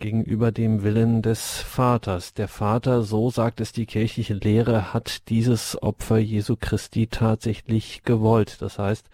gegenüber 0.00 0.52
dem 0.52 0.82
Willen 0.82 1.22
des 1.22 1.60
Vaters. 1.60 2.34
Der 2.34 2.48
Vater, 2.48 3.02
so 3.02 3.30
sagt 3.30 3.60
es 3.60 3.72
die 3.72 3.86
kirchliche 3.86 4.34
Lehre, 4.34 4.92
hat 4.92 5.28
dieses 5.30 5.82
Opfer 5.82 6.18
Jesu 6.18 6.56
Christi 6.60 7.06
tatsächlich 7.06 8.02
gewollt. 8.02 8.60
Das 8.60 8.78
heißt, 8.78 9.08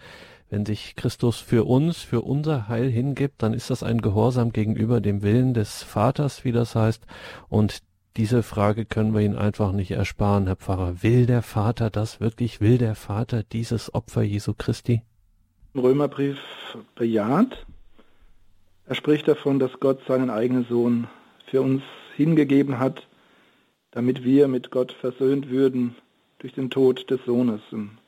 wenn 0.50 0.66
sich 0.66 0.96
Christus 0.96 1.38
für 1.38 1.64
uns, 1.64 1.98
für 1.98 2.22
unser 2.22 2.66
Heil 2.66 2.90
hingibt, 2.90 3.42
dann 3.42 3.54
ist 3.54 3.70
das 3.70 3.84
ein 3.84 4.00
Gehorsam 4.00 4.52
gegenüber 4.52 5.00
dem 5.00 5.22
Willen 5.22 5.54
des 5.54 5.84
Vaters, 5.84 6.44
wie 6.44 6.52
das 6.52 6.74
heißt, 6.74 7.04
und 7.48 7.82
diese 8.16 8.42
Frage 8.42 8.86
können 8.86 9.12
wir 9.12 9.20
Ihnen 9.20 9.36
einfach 9.36 9.72
nicht 9.72 9.90
ersparen, 9.90 10.46
Herr 10.46 10.56
Pfarrer. 10.56 11.02
Will 11.02 11.26
der 11.26 11.42
Vater 11.42 11.90
das 11.90 12.18
wirklich? 12.20 12.60
Will 12.60 12.78
der 12.78 12.94
Vater 12.94 13.42
dieses 13.42 13.94
Opfer 13.94 14.22
Jesu 14.22 14.54
Christi? 14.56 15.02
Im 15.74 15.80
Römerbrief 15.80 16.38
bejaht. 16.94 17.66
Er 18.86 18.94
spricht 18.94 19.28
davon, 19.28 19.58
dass 19.58 19.80
Gott 19.80 20.00
seinen 20.08 20.30
eigenen 20.30 20.64
Sohn 20.64 21.08
für 21.50 21.60
uns 21.60 21.82
hingegeben 22.16 22.78
hat, 22.78 23.06
damit 23.90 24.24
wir 24.24 24.48
mit 24.48 24.70
Gott 24.70 24.92
versöhnt 24.92 25.50
würden 25.50 25.94
durch 26.38 26.54
den 26.54 26.70
Tod 26.70 27.10
des 27.10 27.22
Sohnes. 27.26 27.60
Im 27.70 27.98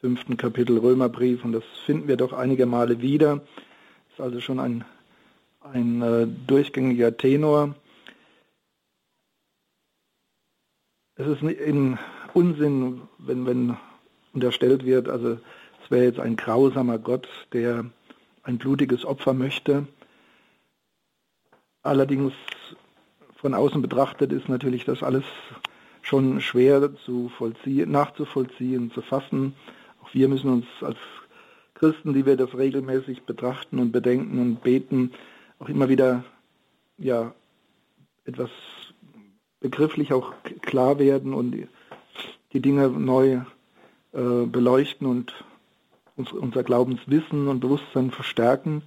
fünften 0.00 0.36
Kapitel 0.36 0.76
Römerbrief. 0.78 1.44
Und 1.44 1.52
das 1.52 1.64
finden 1.86 2.08
wir 2.08 2.18
doch 2.18 2.34
einige 2.34 2.66
Male 2.66 3.00
wieder. 3.00 3.36
Das 3.36 4.14
ist 4.14 4.20
also 4.20 4.40
schon 4.40 4.60
ein, 4.60 4.84
ein 5.60 6.02
äh, 6.02 6.26
durchgängiger 6.46 7.16
Tenor. 7.16 7.74
Es 11.18 11.26
ist 11.26 11.42
in 11.42 11.98
Unsinn, 12.32 13.02
wenn, 13.18 13.44
wenn 13.44 13.76
unterstellt 14.32 14.84
wird, 14.84 15.08
also 15.08 15.32
es 15.82 15.90
wäre 15.90 16.04
jetzt 16.04 16.20
ein 16.20 16.36
grausamer 16.36 16.98
Gott, 16.98 17.28
der 17.52 17.84
ein 18.44 18.58
blutiges 18.58 19.04
Opfer 19.04 19.34
möchte. 19.34 19.86
Allerdings 21.82 22.32
von 23.36 23.54
außen 23.54 23.82
betrachtet 23.82 24.32
ist 24.32 24.48
natürlich 24.48 24.84
das 24.84 25.02
alles 25.02 25.24
schon 26.02 26.40
schwer 26.40 26.94
zu 27.04 27.30
vollziehen, 27.36 27.90
nachzuvollziehen, 27.90 28.92
zu 28.92 29.02
fassen. 29.02 29.54
Auch 30.02 30.14
wir 30.14 30.28
müssen 30.28 30.50
uns 30.50 30.66
als 30.80 30.98
Christen, 31.74 32.14
die 32.14 32.26
wir 32.26 32.36
das 32.36 32.56
regelmäßig 32.56 33.22
betrachten 33.22 33.78
und 33.78 33.90
bedenken 33.90 34.38
und 34.38 34.62
beten, 34.62 35.12
auch 35.58 35.68
immer 35.68 35.88
wieder 35.88 36.24
ja, 36.96 37.34
etwas 38.24 38.50
begrifflich 39.60 40.12
auch 40.12 40.32
klar 40.62 40.98
werden 40.98 41.34
und 41.34 41.56
die 42.52 42.60
Dinge 42.60 42.88
neu 42.88 43.40
äh, 44.12 44.46
beleuchten 44.46 45.06
und 45.06 45.32
uns, 46.16 46.32
unser 46.32 46.62
Glaubenswissen 46.62 47.48
und 47.48 47.60
Bewusstsein 47.60 48.10
verstärken. 48.10 48.82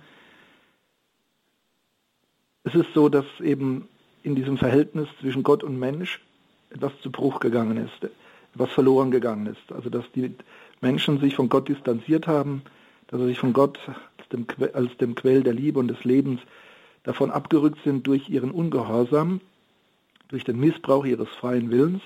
Es 2.63 2.75
ist 2.75 2.93
so, 2.93 3.09
dass 3.09 3.25
eben 3.39 3.87
in 4.23 4.35
diesem 4.35 4.57
Verhältnis 4.57 5.07
zwischen 5.19 5.43
Gott 5.43 5.63
und 5.63 5.79
Mensch 5.79 6.21
etwas 6.69 6.91
zu 7.01 7.11
Bruch 7.11 7.39
gegangen 7.39 7.77
ist, 7.77 8.11
etwas 8.53 8.69
verloren 8.71 9.11
gegangen 9.11 9.47
ist. 9.47 9.71
Also 9.71 9.89
dass 9.89 10.05
die 10.15 10.33
Menschen 10.79 11.19
sich 11.19 11.35
von 11.35 11.49
Gott 11.49 11.69
distanziert 11.69 12.27
haben, 12.27 12.61
dass 13.07 13.19
sie 13.19 13.27
sich 13.27 13.39
von 13.39 13.53
Gott 13.53 13.79
als 14.17 14.29
dem, 14.29 14.45
als 14.73 14.97
dem 14.97 15.15
Quell 15.15 15.43
der 15.43 15.53
Liebe 15.53 15.79
und 15.79 15.87
des 15.87 16.03
Lebens 16.03 16.39
davon 17.03 17.31
abgerückt 17.31 17.79
sind 17.83 18.05
durch 18.07 18.29
ihren 18.29 18.51
Ungehorsam 18.51 19.41
durch 20.31 20.43
den 20.43 20.59
Missbrauch 20.59 21.05
ihres 21.05 21.29
freien 21.29 21.69
Willens 21.69 22.01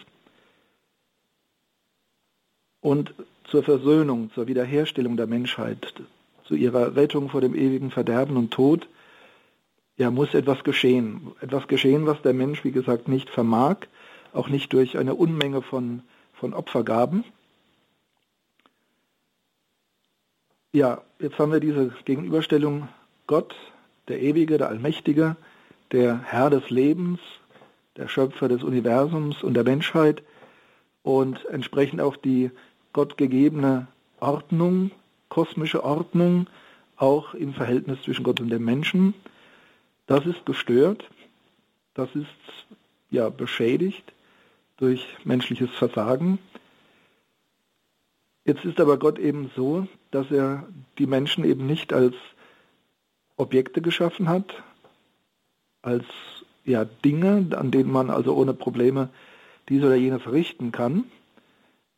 und 2.81 3.13
zur 3.45 3.63
Versöhnung, 3.63 4.31
zur 4.33 4.47
Wiederherstellung 4.47 5.17
der 5.17 5.27
Menschheit, 5.27 5.93
zu 6.45 6.55
ihrer 6.55 6.95
Rettung 6.95 7.29
vor 7.29 7.41
dem 7.41 7.55
ewigen 7.55 7.91
Verderben 7.91 8.37
und 8.37 8.51
Tod, 8.51 8.87
ja, 9.97 10.11
muss 10.11 10.33
etwas 10.33 10.63
geschehen. 10.63 11.31
Etwas 11.39 11.67
geschehen, 11.67 12.05
was 12.05 12.21
der 12.21 12.33
Mensch, 12.33 12.63
wie 12.63 12.71
gesagt, 12.71 13.07
nicht 13.07 13.29
vermag, 13.29 13.77
auch 14.33 14.49
nicht 14.49 14.73
durch 14.73 14.97
eine 14.97 15.15
Unmenge 15.15 15.61
von, 15.61 16.03
von 16.33 16.53
Opfergaben. 16.53 17.23
Ja, 20.73 21.01
jetzt 21.19 21.39
haben 21.39 21.53
wir 21.53 21.61
diese 21.61 21.93
Gegenüberstellung 22.03 22.89
Gott, 23.27 23.55
der 24.09 24.21
Ewige, 24.21 24.57
der 24.57 24.67
Allmächtige, 24.67 25.37
der 25.91 26.21
Herr 26.23 26.49
des 26.49 26.69
Lebens, 26.69 27.19
der 27.97 28.07
Schöpfer 28.07 28.47
des 28.47 28.63
Universums 28.63 29.43
und 29.43 29.53
der 29.53 29.63
Menschheit 29.63 30.23
und 31.03 31.45
entsprechend 31.45 32.01
auch 32.01 32.17
die 32.17 32.51
gottgegebene 32.93 33.87
Ordnung, 34.19 34.91
kosmische 35.29 35.83
Ordnung, 35.83 36.47
auch 36.97 37.33
im 37.33 37.53
Verhältnis 37.53 38.01
zwischen 38.03 38.23
Gott 38.23 38.39
und 38.39 38.49
dem 38.49 38.65
Menschen. 38.65 39.13
Das 40.07 40.25
ist 40.25 40.45
gestört, 40.45 41.09
das 41.93 42.09
ist 42.15 42.27
ja 43.09 43.29
beschädigt 43.29 44.13
durch 44.77 45.05
menschliches 45.23 45.69
Versagen. 45.71 46.39
Jetzt 48.45 48.63
ist 48.65 48.79
aber 48.79 48.97
Gott 48.97 49.17
eben 49.17 49.51
so, 49.55 49.87
dass 50.11 50.29
er 50.31 50.67
die 50.99 51.07
Menschen 51.07 51.43
eben 51.45 51.65
nicht 51.65 51.93
als 51.93 52.15
Objekte 53.37 53.81
geschaffen 53.81 54.29
hat, 54.29 54.63
als 55.81 56.05
ja, 56.65 56.85
Dinge, 56.85 57.47
an 57.55 57.71
denen 57.71 57.91
man 57.91 58.09
also 58.09 58.35
ohne 58.35 58.53
Probleme 58.53 59.09
dies 59.69 59.83
oder 59.83 59.95
jenes 59.95 60.21
verrichten 60.21 60.71
kann, 60.71 61.05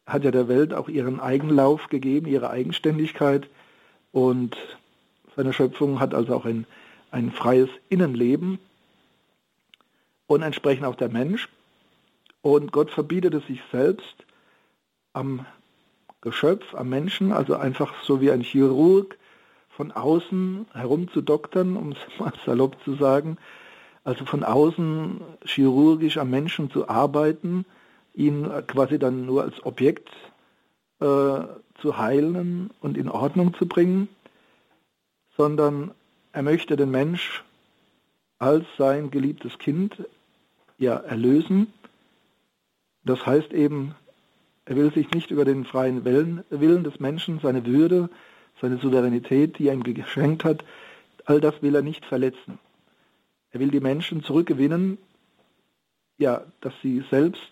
hat 0.06 0.24
ja 0.24 0.32
der 0.32 0.48
Welt 0.48 0.74
auch 0.74 0.90
ihren 0.90 1.20
Eigenlauf 1.20 1.90
gegeben, 1.90 2.28
ihre 2.28 2.50
Eigenständigkeit 2.50 3.50
und 4.12 4.56
seine 5.36 5.54
Schöpfung 5.54 6.00
hat 6.00 6.14
also 6.14 6.36
auch 6.36 6.46
ein, 6.46 6.66
ein 7.12 7.32
freies 7.32 7.70
Innenleben 7.90 8.60
und 10.28 10.42
entsprechend 10.42 10.86
auch 10.86 10.96
der 10.96 11.10
Mensch. 11.10 11.50
Und 12.42 12.72
Gott 12.72 12.90
verbietet 12.92 13.34
es 13.34 13.46
sich 13.46 13.62
selbst 13.72 14.16
am 15.14 15.46
Geschöpf, 16.22 16.74
am 16.74 16.90
Menschen, 16.90 17.32
also 17.32 17.56
einfach 17.56 17.94
so 18.04 18.22
wie 18.22 18.32
ein 18.32 18.42
Chirurg 18.42 19.18
von 19.70 19.92
außen 19.92 20.66
herumzudoktern, 20.74 21.78
um 21.78 21.92
es 21.92 21.98
mal 22.20 22.34
salopp 22.46 22.78
zu 22.84 22.96
sagen, 22.96 23.38
also 24.08 24.24
von 24.24 24.46
außen 24.46 25.20
chirurgisch 25.44 26.18
am 26.18 26.30
Menschen 26.30 26.72
zu 26.72 26.88
arbeiten, 26.88 27.66
ihn 28.14 28.50
quasi 28.66 28.98
dann 28.98 29.26
nur 29.26 29.44
als 29.44 29.66
Objekt 29.66 30.08
äh, 31.02 31.40
zu 31.82 31.98
heilen 31.98 32.70
und 32.80 32.98
in 32.98 33.10
Ordnung 33.10 33.54
zu 33.56 33.68
bringen, 33.68 34.08
sondern 35.36 35.92
er 36.32 36.42
möchte 36.42 36.78
den 36.78 36.90
Mensch 36.90 37.44
als 38.40 38.66
sein 38.78 39.12
geliebtes 39.12 39.58
Kind 39.60 40.02
ja 40.78 40.96
erlösen. 40.96 41.74
Das 43.04 43.26
heißt 43.26 43.52
eben, 43.52 43.94
er 44.64 44.78
will 44.78 44.94
sich 44.94 45.12
nicht 45.12 45.32
über 45.32 45.44
den 45.44 45.66
freien 45.66 46.06
Willen, 46.06 46.46
Willen 46.50 46.86
des 46.86 47.02
Menschen, 47.02 47.42
seine 47.42 47.66
Würde, 47.66 48.10
seine 48.62 48.78
Souveränität, 48.78 49.60
die 49.60 49.68
er 49.68 49.74
ihm 49.74 49.84
geschenkt 49.84 50.46
hat, 50.46 50.64
all 51.26 51.42
das 51.42 51.62
will 51.62 51.76
er 51.76 51.82
nicht 51.82 52.06
verletzen. 52.06 52.58
Er 53.58 53.60
will 53.60 53.72
die 53.72 53.80
Menschen 53.80 54.22
zurückgewinnen, 54.22 55.00
ja, 56.20 56.44
dass 56.62 56.74
sie 56.84 57.04
selbst 57.10 57.50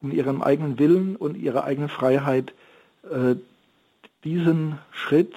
in 0.00 0.12
ihrem 0.12 0.40
eigenen 0.40 0.78
Willen 0.78 1.14
und 1.16 1.36
ihrer 1.36 1.64
eigenen 1.64 1.90
Freiheit 1.90 2.54
äh, 3.10 3.34
diesen 4.24 4.78
Schritt 4.92 5.34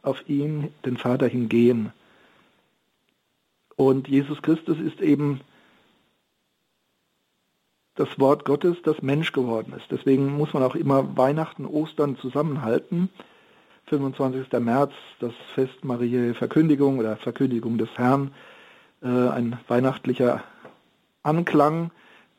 auf 0.00 0.26
ihn, 0.30 0.72
den 0.86 0.96
Vater, 0.96 1.26
hingehen. 1.26 1.92
Und 3.76 4.08
Jesus 4.08 4.40
Christus 4.40 4.80
ist 4.80 5.02
eben 5.02 5.42
das 7.96 8.18
Wort 8.18 8.46
Gottes, 8.46 8.78
das 8.82 9.02
Mensch 9.02 9.32
geworden 9.32 9.74
ist. 9.76 9.90
Deswegen 9.90 10.38
muss 10.38 10.54
man 10.54 10.62
auch 10.62 10.74
immer 10.74 11.18
Weihnachten, 11.18 11.66
Ostern 11.66 12.16
zusammenhalten. 12.16 13.10
25. 13.88 14.50
März, 14.60 14.94
das 15.20 15.34
Fest 15.54 15.84
Mariä 15.84 16.32
Verkündigung 16.32 16.98
oder 16.98 17.18
Verkündigung 17.18 17.76
des 17.76 17.90
Herrn, 17.98 18.32
äh, 19.02 19.06
ein 19.06 19.58
weihnachtlicher 19.68 20.42
Anklang, 21.22 21.90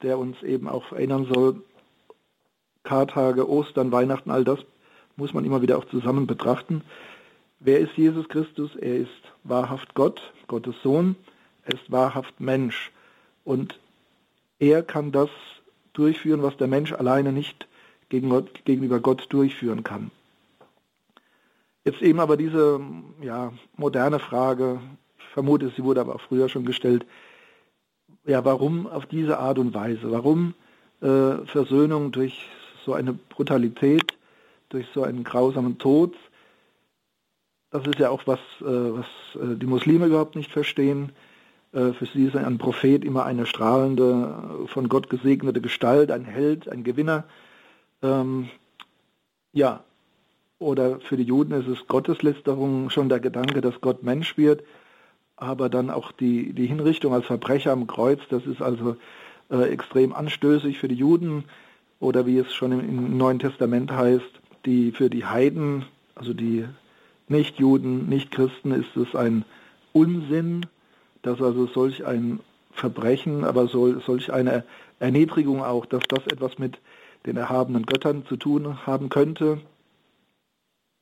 der 0.01 0.17
uns 0.17 0.41
eben 0.43 0.67
auch 0.67 0.91
erinnern 0.91 1.27
soll, 1.31 1.61
Kartage, 2.83 3.49
Ostern, 3.49 3.91
Weihnachten, 3.91 4.29
all 4.29 4.43
das 4.43 4.59
muss 5.15 5.33
man 5.33 5.45
immer 5.45 5.61
wieder 5.61 5.77
auch 5.77 5.85
zusammen 5.85 6.27
betrachten. 6.27 6.81
Wer 7.59 7.79
ist 7.79 7.95
Jesus 7.95 8.27
Christus? 8.27 8.75
Er 8.75 8.97
ist 8.97 9.09
wahrhaft 9.43 9.93
Gott, 9.93 10.33
Gottes 10.47 10.75
Sohn, 10.83 11.15
er 11.65 11.75
ist 11.75 11.91
wahrhaft 11.91 12.39
Mensch. 12.39 12.91
Und 13.45 13.79
er 14.59 14.83
kann 14.83 15.11
das 15.11 15.29
durchführen, 15.93 16.43
was 16.43 16.57
der 16.57 16.67
Mensch 16.67 16.91
alleine 16.91 17.31
nicht 17.31 17.67
gegenüber 18.09 18.99
Gott 18.99 19.27
durchführen 19.29 19.83
kann. 19.83 20.11
Jetzt 21.85 22.01
eben 22.01 22.19
aber 22.19 22.37
diese 22.37 22.79
ja, 23.21 23.51
moderne 23.75 24.19
Frage, 24.19 24.79
vermute, 25.33 25.71
sie 25.75 25.83
wurde 25.83 26.01
aber 26.01 26.15
auch 26.15 26.21
früher 26.21 26.49
schon 26.49 26.65
gestellt, 26.65 27.05
ja, 28.25 28.45
warum 28.45 28.87
auf 28.87 29.05
diese 29.05 29.39
Art 29.39 29.59
und 29.59 29.73
Weise? 29.73 30.11
Warum 30.11 30.53
äh, 31.01 31.45
Versöhnung 31.45 32.11
durch 32.11 32.47
so 32.85 32.93
eine 32.93 33.13
Brutalität, 33.13 34.13
durch 34.69 34.87
so 34.93 35.03
einen 35.03 35.23
grausamen 35.23 35.77
Tod? 35.77 36.15
Das 37.71 37.85
ist 37.85 37.99
ja 37.99 38.09
auch 38.09 38.25
was, 38.25 38.39
äh, 38.61 38.65
was 38.65 39.05
äh, 39.35 39.55
die 39.57 39.65
Muslime 39.65 40.05
überhaupt 40.05 40.35
nicht 40.35 40.51
verstehen. 40.51 41.11
Äh, 41.73 41.91
für 41.93 42.05
sie 42.05 42.25
ist 42.25 42.37
ein 42.37 42.57
Prophet 42.59 43.03
immer 43.03 43.25
eine 43.25 43.45
strahlende, 43.45 44.67
von 44.67 44.87
Gott 44.87 45.09
gesegnete 45.09 45.59
Gestalt, 45.59 46.11
ein 46.11 46.23
Held, 46.23 46.69
ein 46.69 46.83
Gewinner. 46.83 47.25
Ähm, 48.01 48.49
ja, 49.51 49.83
oder 50.59 51.01
für 51.01 51.17
die 51.17 51.23
Juden 51.23 51.53
ist 51.53 51.67
es 51.67 51.87
Gotteslästerung, 51.87 52.89
schon 52.89 53.09
der 53.09 53.19
Gedanke, 53.19 53.59
dass 53.59 53.81
Gott 53.81 54.03
Mensch 54.03 54.37
wird, 54.37 54.63
aber 55.43 55.69
dann 55.69 55.89
auch 55.89 56.11
die, 56.11 56.53
die 56.53 56.65
Hinrichtung 56.65 57.13
als 57.13 57.25
Verbrecher 57.25 57.71
am 57.71 57.87
Kreuz, 57.87 58.19
das 58.29 58.45
ist 58.45 58.61
also 58.61 58.95
äh, 59.49 59.69
extrem 59.69 60.13
anstößig 60.13 60.79
für 60.79 60.87
die 60.87 60.95
Juden 60.95 61.45
oder 61.99 62.25
wie 62.25 62.37
es 62.37 62.53
schon 62.53 62.71
im, 62.71 62.79
im 62.81 63.17
Neuen 63.17 63.39
Testament 63.39 63.91
heißt, 63.91 64.41
die 64.65 64.91
für 64.91 65.09
die 65.09 65.25
Heiden, 65.25 65.85
also 66.15 66.33
die 66.33 66.65
Nichtjuden, 67.27 68.09
Nichtchristen, 68.09 68.71
ist 68.71 68.95
es 68.95 69.15
ein 69.15 69.45
Unsinn, 69.93 70.65
dass 71.21 71.41
also 71.41 71.67
solch 71.67 72.05
ein 72.05 72.39
Verbrechen, 72.71 73.43
aber 73.43 73.67
so, 73.67 73.99
solch 73.99 74.33
eine 74.33 74.63
Erniedrigung 74.99 75.63
auch, 75.63 75.85
dass 75.85 76.03
das 76.07 76.25
etwas 76.27 76.57
mit 76.57 76.79
den 77.25 77.37
erhabenen 77.37 77.85
Göttern 77.85 78.25
zu 78.25 78.35
tun 78.35 78.85
haben 78.85 79.09
könnte. 79.09 79.59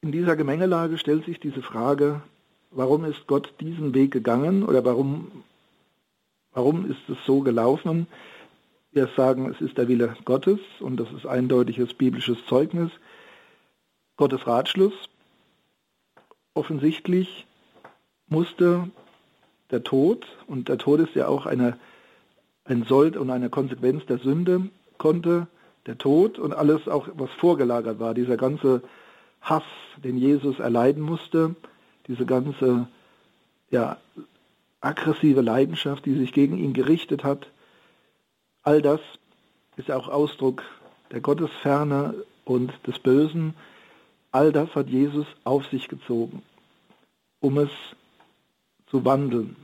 In 0.01 0.11
dieser 0.11 0.35
Gemengelage 0.35 0.97
stellt 0.97 1.25
sich 1.25 1.39
diese 1.39 1.61
Frage, 1.61 2.21
warum 2.71 3.05
ist 3.05 3.27
Gott 3.27 3.53
diesen 3.59 3.93
Weg 3.93 4.11
gegangen 4.11 4.63
oder 4.63 4.83
warum, 4.83 5.43
warum 6.53 6.89
ist 6.89 7.09
es 7.09 7.17
so 7.25 7.41
gelaufen? 7.41 8.07
Wir 8.91 9.07
sagen, 9.15 9.49
es 9.49 9.61
ist 9.61 9.77
der 9.77 9.87
Wille 9.87 10.15
Gottes 10.25 10.59
und 10.79 10.97
das 10.97 11.11
ist 11.11 11.25
eindeutiges 11.25 11.93
biblisches 11.93 12.37
Zeugnis. 12.47 12.91
Gottes 14.17 14.45
Ratschluss. 14.45 14.93
Offensichtlich 16.53 17.45
musste 18.27 18.89
der 19.71 19.83
Tod, 19.83 20.27
und 20.47 20.67
der 20.67 20.77
Tod 20.77 20.99
ist 20.99 21.15
ja 21.15 21.27
auch 21.27 21.45
eine, 21.45 21.77
ein 22.65 22.83
Sold 22.83 23.15
und 23.15 23.29
eine 23.29 23.49
Konsequenz 23.49 24.05
der 24.05 24.17
Sünde, 24.17 24.69
konnte 24.97 25.47
der 25.85 25.97
Tod 25.97 26.37
und 26.37 26.53
alles 26.53 26.87
auch, 26.87 27.07
was 27.13 27.31
vorgelagert 27.31 27.99
war, 27.99 28.13
dieser 28.13 28.37
ganze 28.37 28.83
Hass, 29.39 29.63
den 30.03 30.17
Jesus 30.17 30.59
erleiden 30.59 31.01
musste, 31.01 31.55
diese 32.11 32.25
ganze 32.25 32.87
ja, 33.69 33.97
aggressive 34.81 35.39
Leidenschaft, 35.39 36.05
die 36.05 36.15
sich 36.15 36.33
gegen 36.33 36.57
ihn 36.57 36.73
gerichtet 36.73 37.23
hat, 37.23 37.47
all 38.63 38.81
das 38.81 38.99
ist 39.77 39.89
auch 39.89 40.09
Ausdruck 40.09 40.61
der 41.11 41.21
Gottesferne 41.21 42.13
und 42.43 42.73
des 42.85 42.99
Bösen. 42.99 43.53
All 44.33 44.51
das 44.51 44.75
hat 44.75 44.89
Jesus 44.89 45.25
auf 45.45 45.65
sich 45.67 45.87
gezogen, 45.87 46.43
um 47.39 47.57
es 47.57 47.69
zu 48.87 49.05
wandeln. 49.05 49.55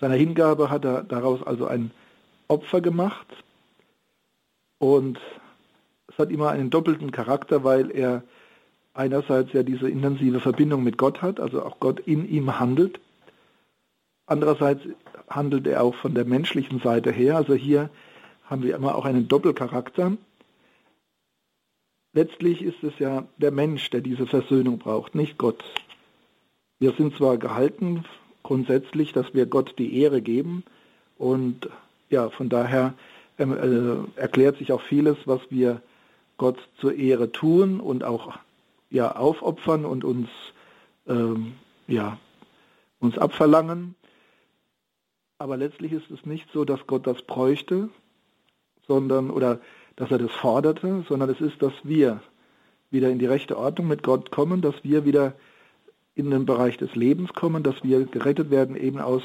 Seiner 0.00 0.14
Hingabe 0.14 0.70
hat 0.70 0.86
er 0.86 1.02
daraus 1.02 1.42
also 1.42 1.66
ein 1.66 1.90
Opfer 2.48 2.80
gemacht 2.80 3.26
und 4.78 5.18
es 6.08 6.18
hat 6.18 6.30
immer 6.30 6.50
einen 6.50 6.70
doppelten 6.70 7.10
Charakter, 7.10 7.64
weil 7.64 7.90
er 7.90 8.22
einerseits 8.96 9.52
ja 9.52 9.62
diese 9.62 9.88
intensive 9.88 10.40
Verbindung 10.40 10.82
mit 10.82 10.98
Gott 10.98 11.22
hat, 11.22 11.40
also 11.40 11.62
auch 11.62 11.80
Gott 11.80 12.00
in 12.00 12.28
ihm 12.28 12.58
handelt. 12.58 13.00
Andererseits 14.26 14.82
handelt 15.28 15.66
er 15.66 15.82
auch 15.82 15.94
von 15.94 16.14
der 16.14 16.24
menschlichen 16.24 16.80
Seite 16.80 17.12
her. 17.12 17.36
Also 17.36 17.54
hier 17.54 17.90
haben 18.44 18.62
wir 18.62 18.74
immer 18.74 18.94
auch 18.94 19.04
einen 19.04 19.28
Doppelcharakter. 19.28 20.16
Letztlich 22.12 22.62
ist 22.62 22.82
es 22.82 22.98
ja 22.98 23.24
der 23.36 23.50
Mensch, 23.50 23.90
der 23.90 24.00
diese 24.00 24.26
Versöhnung 24.26 24.78
braucht, 24.78 25.14
nicht 25.14 25.36
Gott. 25.36 25.62
Wir 26.78 26.92
sind 26.92 27.16
zwar 27.16 27.36
gehalten 27.36 28.04
grundsätzlich, 28.42 29.12
dass 29.12 29.34
wir 29.34 29.46
Gott 29.46 29.74
die 29.78 30.00
Ehre 30.00 30.22
geben 30.22 30.64
und 31.18 31.68
ja, 32.10 32.30
von 32.30 32.48
daher 32.48 32.94
ähm, 33.38 34.08
äh, 34.16 34.20
erklärt 34.20 34.58
sich 34.58 34.72
auch 34.72 34.82
vieles, 34.82 35.16
was 35.26 35.40
wir 35.50 35.82
Gott 36.38 36.58
zur 36.80 36.94
Ehre 36.94 37.32
tun 37.32 37.80
und 37.80 38.04
auch 38.04 38.38
ja 38.90 39.16
aufopfern 39.16 39.84
und 39.84 40.04
uns 40.04 40.28
ähm, 41.06 41.54
ja 41.86 42.18
uns 42.98 43.18
abverlangen. 43.18 43.94
Aber 45.38 45.56
letztlich 45.56 45.92
ist 45.92 46.10
es 46.10 46.24
nicht 46.24 46.48
so, 46.52 46.64
dass 46.64 46.86
Gott 46.86 47.06
das 47.06 47.22
bräuchte, 47.22 47.90
sondern 48.86 49.30
oder 49.30 49.60
dass 49.96 50.10
er 50.10 50.18
das 50.18 50.32
forderte, 50.32 51.04
sondern 51.08 51.30
es 51.30 51.40
ist, 51.40 51.60
dass 51.62 51.72
wir 51.82 52.22
wieder 52.90 53.10
in 53.10 53.18
die 53.18 53.26
rechte 53.26 53.58
Ordnung 53.58 53.88
mit 53.88 54.02
Gott 54.02 54.30
kommen, 54.30 54.62
dass 54.62 54.74
wir 54.82 55.04
wieder 55.04 55.34
in 56.14 56.30
den 56.30 56.46
Bereich 56.46 56.78
des 56.78 56.94
Lebens 56.94 57.32
kommen, 57.34 57.62
dass 57.62 57.82
wir 57.82 58.04
gerettet 58.06 58.50
werden 58.50 58.76
eben 58.76 58.98
aus 58.98 59.22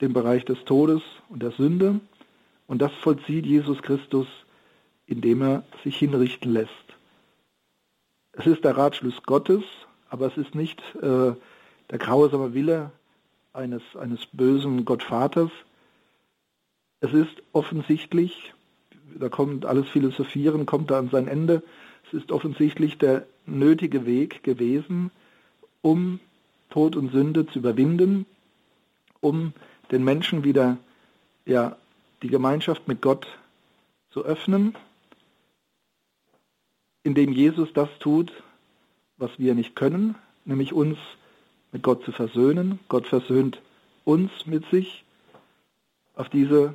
dem 0.00 0.12
Bereich 0.12 0.44
des 0.44 0.64
Todes 0.64 1.02
und 1.28 1.42
der 1.42 1.52
Sünde. 1.52 2.00
Und 2.66 2.82
das 2.82 2.92
vollzieht 3.02 3.46
Jesus 3.46 3.80
Christus, 3.82 4.26
indem 5.06 5.42
er 5.42 5.64
sich 5.84 5.96
hinrichten 5.96 6.52
lässt. 6.52 6.87
Es 8.38 8.46
ist 8.46 8.62
der 8.62 8.76
Ratschluss 8.76 9.20
Gottes, 9.24 9.64
aber 10.10 10.26
es 10.26 10.36
ist 10.36 10.54
nicht 10.54 10.80
äh, 11.02 11.32
der 11.90 11.98
grausame 11.98 12.54
Wille 12.54 12.92
eines, 13.52 13.82
eines 13.98 14.26
bösen 14.26 14.84
Gottvaters. 14.84 15.50
Es 17.00 17.12
ist 17.12 17.42
offensichtlich, 17.52 18.54
da 19.18 19.28
kommt 19.28 19.66
alles 19.66 19.88
Philosophieren, 19.88 20.66
kommt 20.66 20.92
da 20.92 21.00
an 21.00 21.10
sein 21.10 21.26
Ende, 21.26 21.64
es 22.06 22.14
ist 22.14 22.30
offensichtlich 22.30 22.96
der 22.96 23.26
nötige 23.44 24.06
Weg 24.06 24.44
gewesen, 24.44 25.10
um 25.82 26.20
Tod 26.70 26.94
und 26.94 27.10
Sünde 27.10 27.44
zu 27.46 27.58
überwinden, 27.58 28.24
um 29.20 29.52
den 29.90 30.04
Menschen 30.04 30.44
wieder 30.44 30.78
ja, 31.44 31.76
die 32.22 32.28
Gemeinschaft 32.28 32.86
mit 32.86 33.02
Gott 33.02 33.26
zu 34.10 34.24
öffnen, 34.24 34.76
indem 37.08 37.32
Jesus 37.32 37.72
das 37.72 37.88
tut, 38.00 38.30
was 39.16 39.30
wir 39.38 39.54
nicht 39.54 39.74
können, 39.74 40.14
nämlich 40.44 40.74
uns 40.74 40.98
mit 41.72 41.82
Gott 41.82 42.04
zu 42.04 42.12
versöhnen. 42.12 42.80
Gott 42.88 43.06
versöhnt 43.06 43.62
uns 44.04 44.30
mit 44.44 44.68
sich 44.70 45.04
auf 46.14 46.28
diese 46.28 46.74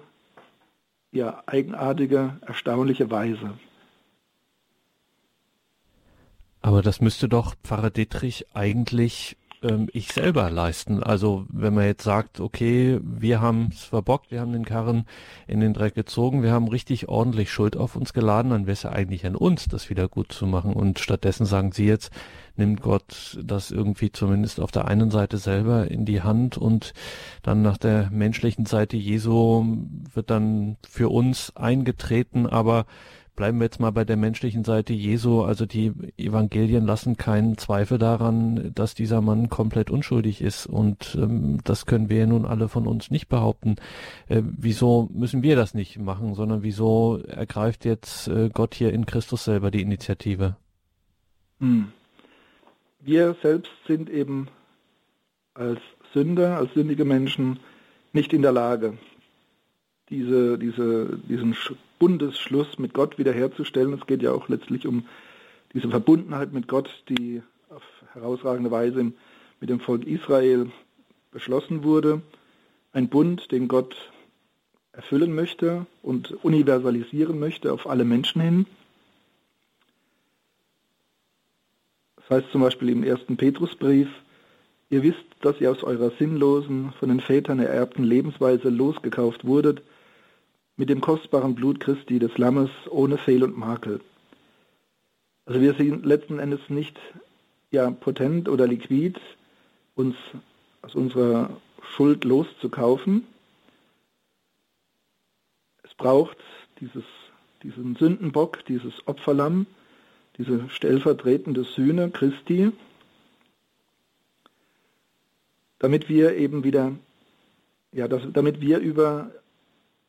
ja, 1.11 1.43
eigenartige, 1.45 2.37
erstaunliche 2.41 3.11
Weise. 3.11 3.53
Aber 6.61 6.81
das 6.81 6.99
müsste 6.99 7.29
doch 7.29 7.53
Pfarrer 7.63 7.91
Dietrich 7.91 8.47
eigentlich 8.55 9.37
ähm, 9.63 9.89
ich 9.93 10.11
selber 10.13 10.49
leisten. 10.51 11.01
Also 11.01 11.45
wenn 11.49 11.73
man 11.73 11.85
jetzt 11.85 12.03
sagt, 12.03 12.39
okay, 12.39 12.99
wir 13.03 13.41
haben 13.41 13.69
es 13.71 13.83
verbockt, 13.83 14.31
wir 14.31 14.41
haben 14.41 14.53
den 14.53 14.65
Karren 14.65 15.05
in 15.47 15.59
den 15.59 15.73
Dreck 15.73 15.95
gezogen, 15.95 16.43
wir 16.43 16.51
haben 16.51 16.67
richtig 16.67 17.09
ordentlich 17.09 17.51
Schuld 17.51 17.77
auf 17.77 17.95
uns 17.95 18.13
geladen, 18.13 18.51
dann 18.51 18.65
wäre 18.65 18.73
es 18.73 18.83
ja 18.83 18.91
eigentlich 18.91 19.25
an 19.25 19.35
uns, 19.35 19.65
das 19.65 19.89
wieder 19.89 20.07
gut 20.07 20.31
zu 20.31 20.45
machen. 20.45 20.73
Und 20.73 20.99
stattdessen 20.99 21.45
sagen 21.45 21.71
Sie 21.71 21.85
jetzt, 21.85 22.11
nimmt 22.55 22.81
Gott 22.81 23.39
das 23.43 23.71
irgendwie 23.71 24.11
zumindest 24.11 24.59
auf 24.59 24.71
der 24.71 24.87
einen 24.87 25.09
Seite 25.09 25.37
selber 25.37 25.89
in 25.89 26.05
die 26.05 26.21
Hand 26.21 26.57
und 26.57 26.93
dann 27.41 27.61
nach 27.61 27.77
der 27.77 28.09
menschlichen 28.11 28.65
Seite 28.65 28.97
Jesu 28.97 29.65
wird 30.13 30.29
dann 30.29 30.77
für 30.87 31.09
uns 31.09 31.55
eingetreten, 31.55 32.45
aber 32.45 32.85
Bleiben 33.35 33.57
wir 33.57 33.65
jetzt 33.65 33.79
mal 33.79 33.91
bei 33.91 34.05
der 34.05 34.15
menschlichen 34.15 34.63
Seite 34.63 34.93
Jesu. 34.93 35.41
Also 35.41 35.65
die 35.65 35.91
Evangelien 36.17 36.85
lassen 36.85 37.17
keinen 37.17 37.57
Zweifel 37.57 37.97
daran, 37.97 38.71
dass 38.75 38.93
dieser 38.93 39.21
Mann 39.21 39.49
komplett 39.49 39.89
unschuldig 39.89 40.41
ist. 40.41 40.67
Und 40.67 41.17
ähm, 41.19 41.59
das 41.63 41.87
können 41.87 42.09
wir 42.09 42.27
nun 42.27 42.45
alle 42.45 42.69
von 42.69 42.85
uns 42.85 43.09
nicht 43.09 43.29
behaupten. 43.29 43.77
Äh, 44.27 44.43
wieso 44.43 45.09
müssen 45.11 45.41
wir 45.41 45.55
das 45.55 45.73
nicht 45.73 45.97
machen, 45.97 46.35
sondern 46.35 46.61
wieso 46.61 47.17
ergreift 47.27 47.85
jetzt 47.85 48.27
äh, 48.27 48.49
Gott 48.53 48.75
hier 48.75 48.93
in 48.93 49.07
Christus 49.07 49.45
selber 49.45 49.71
die 49.71 49.81
Initiative? 49.81 50.55
Hm. 51.59 51.91
Wir 52.99 53.35
selbst 53.41 53.71
sind 53.87 54.11
eben 54.11 54.47
als 55.55 55.79
Sünder, 56.13 56.57
als 56.57 56.71
sündige 56.73 57.03
Menschen 57.03 57.59
nicht 58.13 58.31
in 58.31 58.43
der 58.43 58.51
Lage, 58.51 58.97
diese, 60.13 60.59
diese, 60.59 61.17
diesen 61.27 61.55
Bundesschluss 61.97 62.77
mit 62.77 62.93
Gott 62.93 63.17
wiederherzustellen. 63.17 63.93
Es 63.93 64.05
geht 64.05 64.21
ja 64.21 64.31
auch 64.31 64.47
letztlich 64.47 64.85
um 64.85 65.05
diese 65.73 65.89
Verbundenheit 65.89 66.53
mit 66.53 66.67
Gott, 66.67 66.89
die 67.09 67.41
auf 67.69 67.81
herausragende 68.13 68.69
Weise 68.69 69.11
mit 69.59 69.69
dem 69.71 69.79
Volk 69.79 70.05
Israel 70.05 70.71
beschlossen 71.31 71.83
wurde. 71.83 72.21
Ein 72.91 73.09
Bund, 73.09 73.51
den 73.51 73.67
Gott 73.67 73.95
erfüllen 74.91 75.33
möchte 75.33 75.87
und 76.03 76.31
universalisieren 76.43 77.39
möchte 77.39 77.73
auf 77.73 77.89
alle 77.89 78.05
Menschen 78.05 78.39
hin. 78.39 78.65
Das 82.17 82.29
heißt 82.29 82.51
zum 82.51 82.61
Beispiel 82.61 82.89
im 82.89 83.03
ersten 83.03 83.35
Petrusbrief, 83.35 84.09
ihr 84.91 85.01
wisst, 85.01 85.25
dass 85.41 85.59
ihr 85.59 85.71
aus 85.71 85.83
eurer 85.83 86.11
sinnlosen, 86.19 86.93
von 86.99 87.09
den 87.09 87.19
Vätern 87.19 87.57
ererbten 87.57 88.03
Lebensweise 88.03 88.69
losgekauft 88.69 89.43
wurdet, 89.43 89.81
mit 90.75 90.89
dem 90.89 91.01
kostbaren 91.01 91.55
Blut 91.55 91.79
Christi, 91.79 92.19
des 92.19 92.37
Lammes, 92.37 92.69
ohne 92.89 93.17
Fehl 93.17 93.43
und 93.43 93.57
Makel. 93.57 94.01
Also 95.45 95.61
wir 95.61 95.73
sind 95.75 96.05
letzten 96.05 96.39
Endes 96.39 96.61
nicht 96.69 96.97
ja, 97.71 97.91
potent 97.91 98.47
oder 98.47 98.67
liquid, 98.67 99.19
uns 99.95 100.15
aus 100.81 100.95
unserer 100.95 101.49
Schuld 101.81 102.23
loszukaufen. 102.23 103.27
Es 105.83 105.93
braucht 105.95 106.37
dieses, 106.79 107.03
diesen 107.61 107.95
Sündenbock, 107.95 108.65
dieses 108.65 108.93
Opferlamm, 109.07 109.65
diese 110.37 110.69
stellvertretende 110.69 111.63
Sühne 111.63 112.09
Christi, 112.09 112.71
damit 115.79 116.09
wir 116.09 116.35
eben 116.35 116.63
wieder, 116.63 116.93
ja, 117.91 118.07
das, 118.07 118.23
damit 118.31 118.61
wir 118.61 118.79
über 118.79 119.31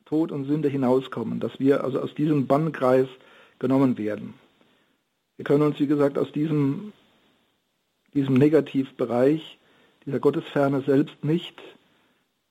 Tod 0.05 0.31
und 0.31 0.45
Sünde 0.45 0.69
hinauskommen, 0.69 1.39
dass 1.39 1.59
wir 1.59 1.83
also 1.83 1.99
aus 1.99 2.13
diesem 2.13 2.45
Bannkreis 2.47 3.07
genommen 3.59 3.97
werden. 3.97 4.35
Wir 5.37 5.45
können 5.45 5.63
uns, 5.63 5.79
wie 5.79 5.87
gesagt, 5.87 6.17
aus 6.17 6.31
diesem, 6.31 6.93
diesem 8.13 8.35
Negativbereich, 8.35 9.57
dieser 10.05 10.19
Gottesferne 10.19 10.81
selbst 10.81 11.23
nicht 11.25 11.59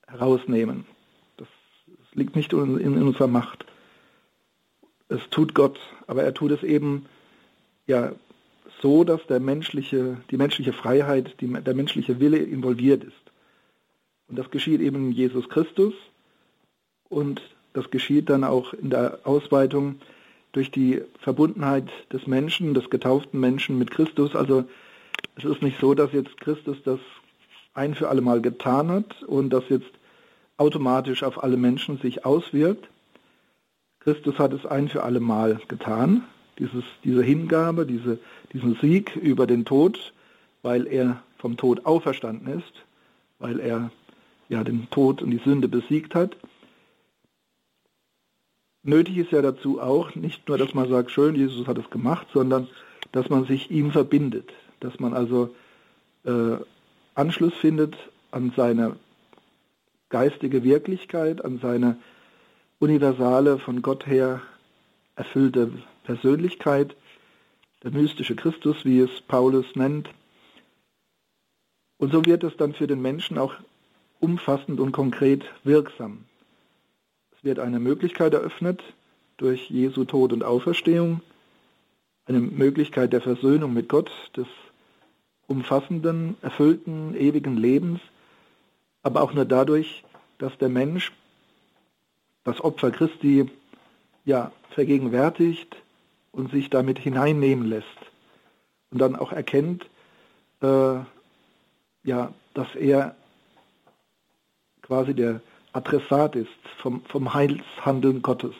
herausnehmen. 0.06 0.84
Das, 1.36 1.48
liegt 2.12 2.36
nicht 2.36 2.52
in, 2.52 2.78
in, 2.78 3.02
unserer 3.02 3.28
Macht. 3.28 3.64
Es 5.08 5.20
tut 5.30 5.54
Gott, 5.54 5.78
aber 6.06 6.24
er 6.24 6.34
tut 6.34 6.50
es 6.50 6.62
eben 6.62 7.06
ja 7.86 8.12
so, 8.82 9.04
dass 9.04 9.24
der 9.26 9.40
menschliche, 9.40 10.18
die 10.30 10.36
menschliche 10.36 10.72
Freiheit, 10.72 11.40
die, 11.40 11.46
der 11.46 11.74
menschliche 11.74 12.20
Wille 12.20 12.38
involviert 12.38 13.04
ist. 13.04 13.14
Und 14.28 14.38
das 14.38 14.50
geschieht 14.50 14.80
eben 14.80 14.96
in 14.96 15.12
Jesus 15.12 15.48
Christus 15.48 15.94
und 17.14 17.40
das 17.72 17.90
geschieht 17.90 18.28
dann 18.28 18.44
auch 18.44 18.74
in 18.74 18.90
der 18.90 19.20
Ausweitung 19.24 19.96
durch 20.52 20.70
die 20.70 21.02
Verbundenheit 21.20 21.88
des 22.12 22.26
Menschen, 22.26 22.74
des 22.74 22.90
getauften 22.90 23.40
Menschen 23.40 23.78
mit 23.78 23.90
Christus. 23.90 24.36
Also 24.36 24.64
es 25.36 25.44
ist 25.44 25.62
nicht 25.62 25.80
so, 25.80 25.94
dass 25.94 26.12
jetzt 26.12 26.40
Christus 26.40 26.76
das 26.84 27.00
ein 27.74 27.94
für 27.94 28.08
alle 28.08 28.20
Mal 28.20 28.40
getan 28.40 28.90
hat 28.90 29.22
und 29.24 29.50
das 29.50 29.64
jetzt 29.68 29.90
automatisch 30.56 31.22
auf 31.22 31.42
alle 31.42 31.56
Menschen 31.56 31.98
sich 31.98 32.24
auswirkt. 32.24 32.88
Christus 34.00 34.38
hat 34.38 34.52
es 34.52 34.66
ein 34.66 34.88
für 34.88 35.02
alle 35.02 35.20
Mal 35.20 35.60
getan, 35.66 36.24
dieses, 36.58 36.84
diese 37.02 37.22
Hingabe, 37.22 37.86
diese, 37.86 38.18
diesen 38.52 38.76
Sieg 38.80 39.16
über 39.16 39.46
den 39.46 39.64
Tod, 39.64 40.12
weil 40.62 40.86
er 40.86 41.22
vom 41.38 41.56
Tod 41.56 41.84
auferstanden 41.84 42.58
ist, 42.58 42.72
weil 43.38 43.58
er 43.58 43.90
ja 44.48 44.62
den 44.62 44.88
Tod 44.90 45.22
und 45.22 45.30
die 45.30 45.40
Sünde 45.44 45.68
besiegt 45.68 46.14
hat. 46.14 46.36
Nötig 48.86 49.16
ist 49.16 49.32
ja 49.32 49.40
dazu 49.40 49.80
auch 49.80 50.14
nicht 50.14 50.46
nur, 50.46 50.58
dass 50.58 50.74
man 50.74 50.90
sagt, 50.90 51.10
schön, 51.10 51.34
Jesus 51.34 51.66
hat 51.66 51.78
es 51.78 51.88
gemacht, 51.88 52.26
sondern 52.34 52.68
dass 53.12 53.30
man 53.30 53.46
sich 53.46 53.70
ihm 53.70 53.90
verbindet, 53.90 54.52
dass 54.80 55.00
man 55.00 55.14
also 55.14 55.54
äh, 56.24 56.58
Anschluss 57.14 57.54
findet 57.54 57.96
an 58.30 58.52
seine 58.54 58.96
geistige 60.10 60.64
Wirklichkeit, 60.64 61.42
an 61.42 61.60
seine 61.60 61.96
universale, 62.78 63.58
von 63.58 63.80
Gott 63.80 64.06
her 64.06 64.42
erfüllte 65.16 65.72
Persönlichkeit, 66.04 66.94
der 67.82 67.92
mystische 67.92 68.36
Christus, 68.36 68.84
wie 68.84 69.00
es 69.00 69.22
Paulus 69.22 69.64
nennt. 69.76 70.10
Und 71.96 72.12
so 72.12 72.26
wird 72.26 72.44
es 72.44 72.54
dann 72.58 72.74
für 72.74 72.86
den 72.86 73.00
Menschen 73.00 73.38
auch 73.38 73.54
umfassend 74.20 74.78
und 74.78 74.92
konkret 74.92 75.44
wirksam 75.62 76.26
wird 77.44 77.58
eine 77.58 77.78
Möglichkeit 77.78 78.34
eröffnet 78.34 78.82
durch 79.36 79.68
Jesu 79.70 80.04
Tod 80.04 80.32
und 80.32 80.42
Auferstehung, 80.42 81.20
eine 82.26 82.40
Möglichkeit 82.40 83.12
der 83.12 83.20
Versöhnung 83.20 83.74
mit 83.74 83.88
Gott, 83.88 84.10
des 84.36 84.46
umfassenden, 85.46 86.36
erfüllten, 86.40 87.14
ewigen 87.14 87.56
Lebens, 87.56 88.00
aber 89.02 89.22
auch 89.22 89.34
nur 89.34 89.44
dadurch, 89.44 90.04
dass 90.38 90.56
der 90.58 90.70
Mensch 90.70 91.12
das 92.44 92.60
Opfer 92.62 92.90
Christi 92.90 93.50
ja 94.24 94.52
vergegenwärtigt 94.70 95.76
und 96.32 96.50
sich 96.50 96.70
damit 96.70 96.98
hineinnehmen 96.98 97.66
lässt 97.66 97.86
und 98.90 98.98
dann 98.98 99.16
auch 99.16 99.32
erkennt, 99.32 99.84
äh, 100.62 100.96
ja, 102.04 102.32
dass 102.54 102.74
er 102.74 103.14
quasi 104.82 105.14
der 105.14 105.40
Adressat 105.74 106.36
ist 106.36 106.48
vom, 106.80 107.02
vom 107.06 107.34
Heilshandeln 107.34 108.22
Gottes. 108.22 108.54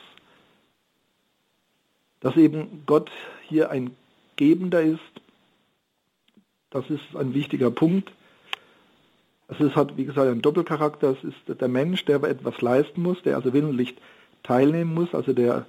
Dass 2.21 2.37
eben 2.37 2.83
Gott 2.87 3.11
hier 3.49 3.71
ein 3.71 3.97
Gebender 4.37 4.83
ist, 4.83 5.01
das 6.71 6.91
ist 6.91 7.15
ein 7.17 7.35
wichtiger 7.35 7.71
Punkt. 7.71 8.11
Es 9.47 9.77
hat, 9.77 9.97
wie 9.97 10.07
gesagt, 10.07 10.29
einen 10.29 10.43
Doppelcharakter. 10.43 11.11
Es 11.11 11.23
ist 11.23 11.61
der 11.61 11.69
Mensch, 11.69 12.05
der 12.05 12.23
etwas 12.25 12.61
leisten 12.61 13.03
muss, 13.03 13.23
der 13.23 13.37
also 13.37 13.53
willentlich 13.53 13.95
teilnehmen 14.43 14.93
muss, 14.93 15.15
also 15.15 15.33
der 15.33 15.67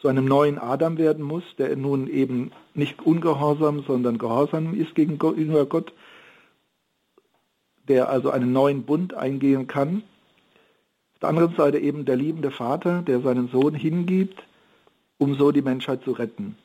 zu 0.00 0.06
einem 0.06 0.26
neuen 0.26 0.58
Adam 0.58 0.98
werden 0.98 1.24
muss, 1.24 1.42
der 1.58 1.74
nun 1.76 2.06
eben 2.06 2.52
nicht 2.74 3.02
ungehorsam, 3.02 3.82
sondern 3.84 4.18
gehorsam 4.18 4.74
ist 4.74 4.94
gegenüber 4.94 5.66
Gott, 5.66 5.92
der 7.88 8.08
also 8.08 8.30
einen 8.30 8.52
neuen 8.52 8.84
Bund 8.84 9.14
eingehen 9.14 9.66
kann. 9.66 10.04
Auf 11.18 11.22
der 11.22 11.30
anderen 11.30 11.56
Seite 11.56 11.80
eben 11.80 12.04
der 12.04 12.14
liebende 12.14 12.52
Vater, 12.52 13.02
der 13.02 13.20
seinen 13.20 13.48
Sohn 13.48 13.74
hingibt, 13.74 14.40
um 15.18 15.34
so 15.34 15.50
die 15.50 15.62
Menschheit 15.62 16.04
zu 16.04 16.12
retten. 16.12 16.56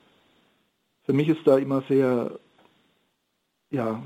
Für 1.07 1.13
mich 1.13 1.27
ist 1.27 1.39
da 1.45 1.57
immer 1.57 1.81
sehr, 1.89 2.37
ja, 3.71 4.03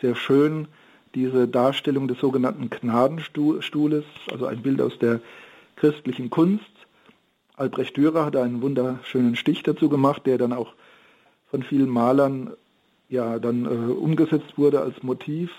sehr 0.00 0.16
schön 0.16 0.68
diese 1.14 1.46
Darstellung 1.46 2.08
des 2.08 2.18
sogenannten 2.18 2.70
Gnadenstuhles, 2.70 4.06
also 4.30 4.46
ein 4.46 4.62
Bild 4.62 4.80
aus 4.80 4.98
der 4.98 5.20
christlichen 5.76 6.30
Kunst. 6.30 6.64
Albrecht 7.56 7.94
Dürer 7.98 8.24
hat 8.24 8.36
einen 8.36 8.62
wunderschönen 8.62 9.36
Stich 9.36 9.64
dazu 9.64 9.90
gemacht, 9.90 10.24
der 10.24 10.38
dann 10.38 10.54
auch 10.54 10.72
von 11.50 11.62
vielen 11.62 11.90
Malern 11.90 12.54
ja 13.10 13.38
dann 13.38 13.66
äh, 13.66 13.92
umgesetzt 13.92 14.56
wurde 14.56 14.80
als 14.80 15.02
Motiv. 15.02 15.50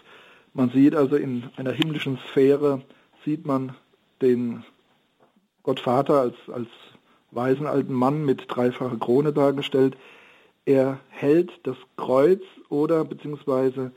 Man 0.56 0.72
sieht 0.72 0.96
also 0.96 1.16
in 1.16 1.44
einer 1.58 1.74
himmlischen 1.74 2.18
Sphäre 2.32 2.82
sieht 3.24 3.46
man 3.46 3.76
den 4.22 4.64
Gottvater 5.64 6.20
als, 6.20 6.36
als 6.52 6.68
weisen 7.32 7.68
alten 7.68 7.94
Mann 7.94 8.26
mit 8.26 8.46
dreifacher 8.48 8.98
Krone 8.98 9.34
dargestellt. 9.34 9.96
Er 10.66 11.00
hält 11.10 11.52
das 11.64 11.78
Kreuz 11.98 12.42
oder 12.70 13.04
beziehungsweise 13.06 13.92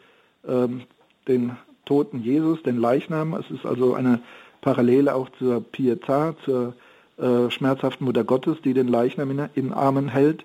ähm, 0.46 0.82
den 1.28 1.56
toten 1.84 2.22
Jesus, 2.22 2.62
den 2.62 2.78
Leichnam. 2.78 3.34
Es 3.34 3.50
ist 3.50 3.66
also 3.66 3.94
eine 3.94 4.20
Parallele 4.60 5.14
auch 5.14 5.28
zur 5.38 5.58
Pietà, 5.72 6.34
zur 6.44 6.74
äh, 7.18 7.50
schmerzhaften 7.50 8.04
Mutter 8.06 8.24
Gottes, 8.24 8.56
die 8.62 8.74
den 8.74 8.88
Leichnam 8.88 9.30
in, 9.30 9.48
in 9.54 9.72
Armen 9.72 10.08
hält. 10.08 10.44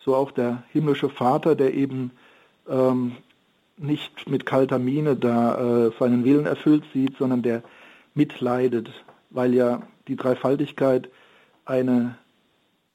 So 0.00 0.14
auch 0.14 0.30
der 0.30 0.64
himmlische 0.72 1.08
Vater, 1.08 1.54
der 1.54 1.74
eben 1.74 2.10
ähm, 2.68 3.12
nicht 3.76 4.28
mit 4.28 4.44
kalter 4.46 4.78
Miene 4.78 5.16
da 5.16 5.86
äh, 5.86 5.90
seinen 5.98 6.24
Willen 6.24 6.46
erfüllt 6.46 6.84
sieht, 6.92 7.16
sondern 7.16 7.42
der 7.42 7.62
mitleidet, 8.18 8.90
weil 9.30 9.54
ja 9.54 9.82
die 10.08 10.16
Dreifaltigkeit 10.16 11.08
eine, 11.64 12.18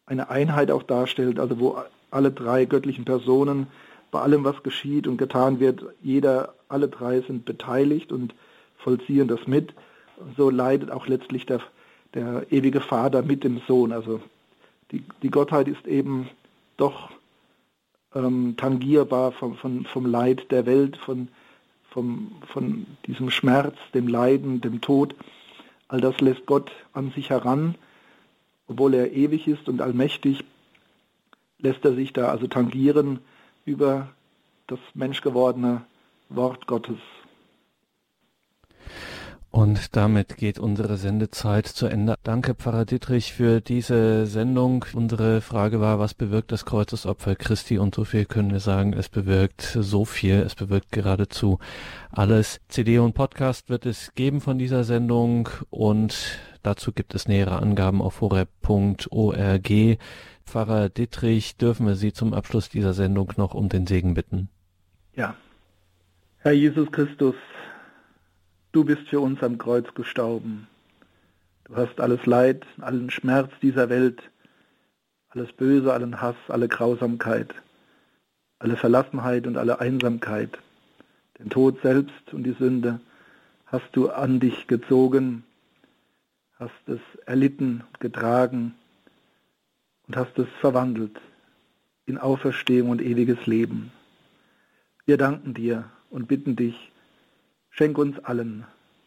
eine 0.06 0.30
Einheit 0.30 0.70
auch 0.70 0.84
darstellt, 0.84 1.40
also 1.40 1.60
wo 1.60 1.78
alle 2.12 2.32
drei 2.32 2.66
göttlichen 2.66 3.06
Personen 3.06 3.68
bei 4.12 4.22
allem, 4.22 4.44
was 4.44 4.62
geschieht 4.62 5.08
und 5.08 5.18
getan 5.18 5.60
wird, 5.60 5.84
jeder, 6.04 6.54
alle 6.68 6.88
drei 6.88 7.22
sind 7.22 7.46
beteiligt 7.46 8.12
und 8.12 8.36
vollziehen 8.78 9.28
das 9.28 9.48
mit. 9.48 9.74
So 10.38 10.52
leidet 10.52 10.92
auch 10.92 11.08
letztlich 11.08 11.48
der, 11.48 11.62
der 12.14 12.46
ewige 12.52 12.82
Vater 12.82 13.24
mit 13.24 13.44
dem 13.44 13.62
Sohn. 13.68 13.92
Also 13.92 14.22
die, 14.92 15.04
die 15.24 15.32
Gottheit 15.32 15.68
ist 15.68 15.88
eben 15.88 16.30
doch 16.78 17.10
ähm, 18.14 18.56
tangierbar 18.56 19.32
vom, 19.32 19.56
vom, 19.56 19.86
vom 19.86 20.06
Leid 20.06 20.52
der 20.52 20.68
Welt, 20.68 20.98
von, 20.98 21.30
vom, 21.94 22.32
von 22.48 22.88
diesem 23.08 23.30
Schmerz, 23.30 23.76
dem 23.94 24.08
Leiden, 24.08 24.62
dem 24.62 24.82
Tod. 24.82 25.16
All 25.88 26.02
das 26.02 26.20
lässt 26.20 26.46
Gott 26.46 26.72
an 26.92 27.12
sich 27.12 27.30
heran, 27.30 27.76
obwohl 28.68 28.96
er 28.96 29.14
ewig 29.14 29.48
ist 29.48 29.70
und 29.70 29.82
allmächtig, 29.82 30.44
lässt 31.60 31.86
er 31.86 31.94
sich 31.94 32.12
da 32.12 32.30
also 32.30 32.48
tangieren 32.48 33.20
über 33.66 34.10
das 34.68 34.80
menschgewordene 34.94 35.86
Wort 36.30 36.68
Gottes. 36.68 36.98
Und 39.56 39.96
damit 39.96 40.38
geht 40.38 40.58
unsere 40.58 40.98
Sendezeit 40.98 41.68
zu 41.68 41.86
Ende. 41.86 42.16
Danke, 42.24 42.56
Pfarrer 42.56 42.86
Dietrich, 42.86 43.34
für 43.34 43.62
diese 43.62 44.26
Sendung. 44.26 44.84
Unsere 44.94 45.42
Frage 45.42 45.80
war, 45.80 46.00
was 46.00 46.16
bewirkt 46.16 46.52
das 46.52 46.66
Kreuzesopfer 46.66 47.36
Christi? 47.36 47.78
Und 47.78 47.94
so 47.94 48.04
viel 48.04 48.26
können 48.26 48.50
wir 48.50 48.60
sagen, 48.60 48.94
es 48.94 49.10
bewirkt 49.10 49.62
so 49.62 50.06
viel. 50.06 50.40
Es 50.40 50.56
bewirkt 50.56 50.92
geradezu 50.92 51.60
alles. 52.12 52.62
CD 52.68 52.98
und 52.98 53.14
Podcast 53.14 53.70
wird 53.70 53.86
es 53.86 54.16
geben 54.16 54.42
von 54.42 54.58
dieser 54.58 54.84
Sendung 54.84 55.48
und 55.70 56.40
dazu 56.64 56.92
gibt 56.92 57.14
es 57.14 57.28
nähere 57.28 57.62
Angaben 57.62 58.02
auf 58.02 58.22
horeb.org. 58.22 59.72
Pfarrer 60.48 60.90
Dietrich, 60.90 61.58
dürfen 61.58 61.86
wir 61.86 61.96
Sie 61.96 62.12
zum 62.12 62.34
Abschluss 62.34 62.70
dieser 62.70 62.96
Sendung 62.96 63.32
noch 63.38 63.54
um 63.54 63.70
den 63.70 63.86
Segen 63.86 64.16
bitten? 64.16 64.50
Ja. 65.16 65.36
Herr 66.40 66.54
Jesus 66.54 66.92
Christus, 66.92 67.36
Du 68.74 68.84
bist 68.84 69.08
für 69.08 69.20
uns 69.20 69.44
am 69.44 69.60
Kreuz 69.60 69.94
gestorben. 69.94 70.68
Du 71.66 71.76
hast 71.76 72.02
alles 72.02 72.26
Leid, 72.26 72.66
allen 72.82 73.12
Schmerz 73.12 73.52
dieser 73.62 73.88
Welt, 73.90 74.24
alles 75.30 75.54
Böse, 75.54 75.94
allen 75.94 76.20
Hass, 76.22 76.36
alle 76.48 76.68
Grausamkeit, 76.68 77.54
alle 78.58 78.76
Verlassenheit 78.76 79.46
und 79.46 79.58
alle 79.58 79.80
Einsamkeit, 79.80 80.58
den 81.38 81.52
Tod 81.52 81.84
selbst 81.84 82.34
und 82.34 82.46
die 82.46 82.56
Sünde 82.58 83.00
hast 83.68 83.90
du 83.92 84.10
an 84.10 84.40
dich 84.40 84.66
gezogen, 84.66 85.44
hast 86.56 86.88
es 86.88 87.00
erlitten, 87.28 87.84
getragen 88.00 88.74
und 90.08 90.18
hast 90.18 90.40
es 90.40 90.48
verwandelt 90.62 91.22
in 92.08 92.18
Auferstehung 92.18 92.90
und 92.90 93.04
ewiges 93.04 93.46
Leben. 93.46 93.92
Wir 95.06 95.18
danken 95.18 95.54
dir 95.54 95.92
und 96.10 96.28
bitten 96.28 96.56
dich, 96.56 96.92
Schenk 97.76 97.98
uns 97.98 98.20
allen, 98.20 98.66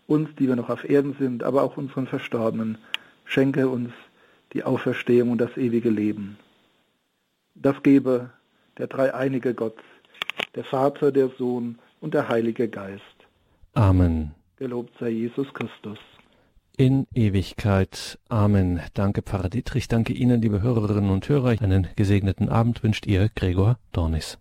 uns, 0.08 0.28
die 0.38 0.48
wir 0.48 0.56
noch 0.56 0.70
auf 0.70 0.88
Erden 0.88 1.14
sind, 1.20 1.44
aber 1.44 1.62
auch 1.62 1.76
unseren 1.76 2.08
Verstorbenen, 2.08 2.78
schenke 3.24 3.68
uns 3.68 3.92
die 4.54 4.64
Auferstehung 4.64 5.30
und 5.30 5.38
das 5.38 5.56
ewige 5.56 5.88
Leben. 5.88 6.36
Das 7.54 7.80
gebe 7.84 8.30
der 8.76 8.88
dreieinige 8.88 9.54
Gott, 9.54 9.78
der 10.56 10.64
Vater, 10.64 11.12
der 11.12 11.30
Sohn 11.38 11.78
und 12.00 12.12
der 12.12 12.28
Heilige 12.28 12.68
Geist. 12.68 13.02
Amen. 13.74 14.34
Gelobt 14.56 14.92
sei 14.98 15.10
Jesus 15.10 15.46
Christus. 15.54 15.98
In 16.76 17.06
Ewigkeit. 17.14 18.18
Amen. 18.28 18.80
Danke, 18.94 19.22
Pfarrer 19.22 19.48
Dietrich. 19.48 19.86
Danke 19.86 20.12
Ihnen, 20.12 20.42
liebe 20.42 20.60
Hörerinnen 20.60 21.10
und 21.10 21.28
Hörer. 21.28 21.56
Einen 21.62 21.86
gesegneten 21.94 22.48
Abend 22.48 22.82
wünscht 22.82 23.06
Ihr 23.06 23.30
Gregor 23.34 23.78
Dornis. 23.92 24.38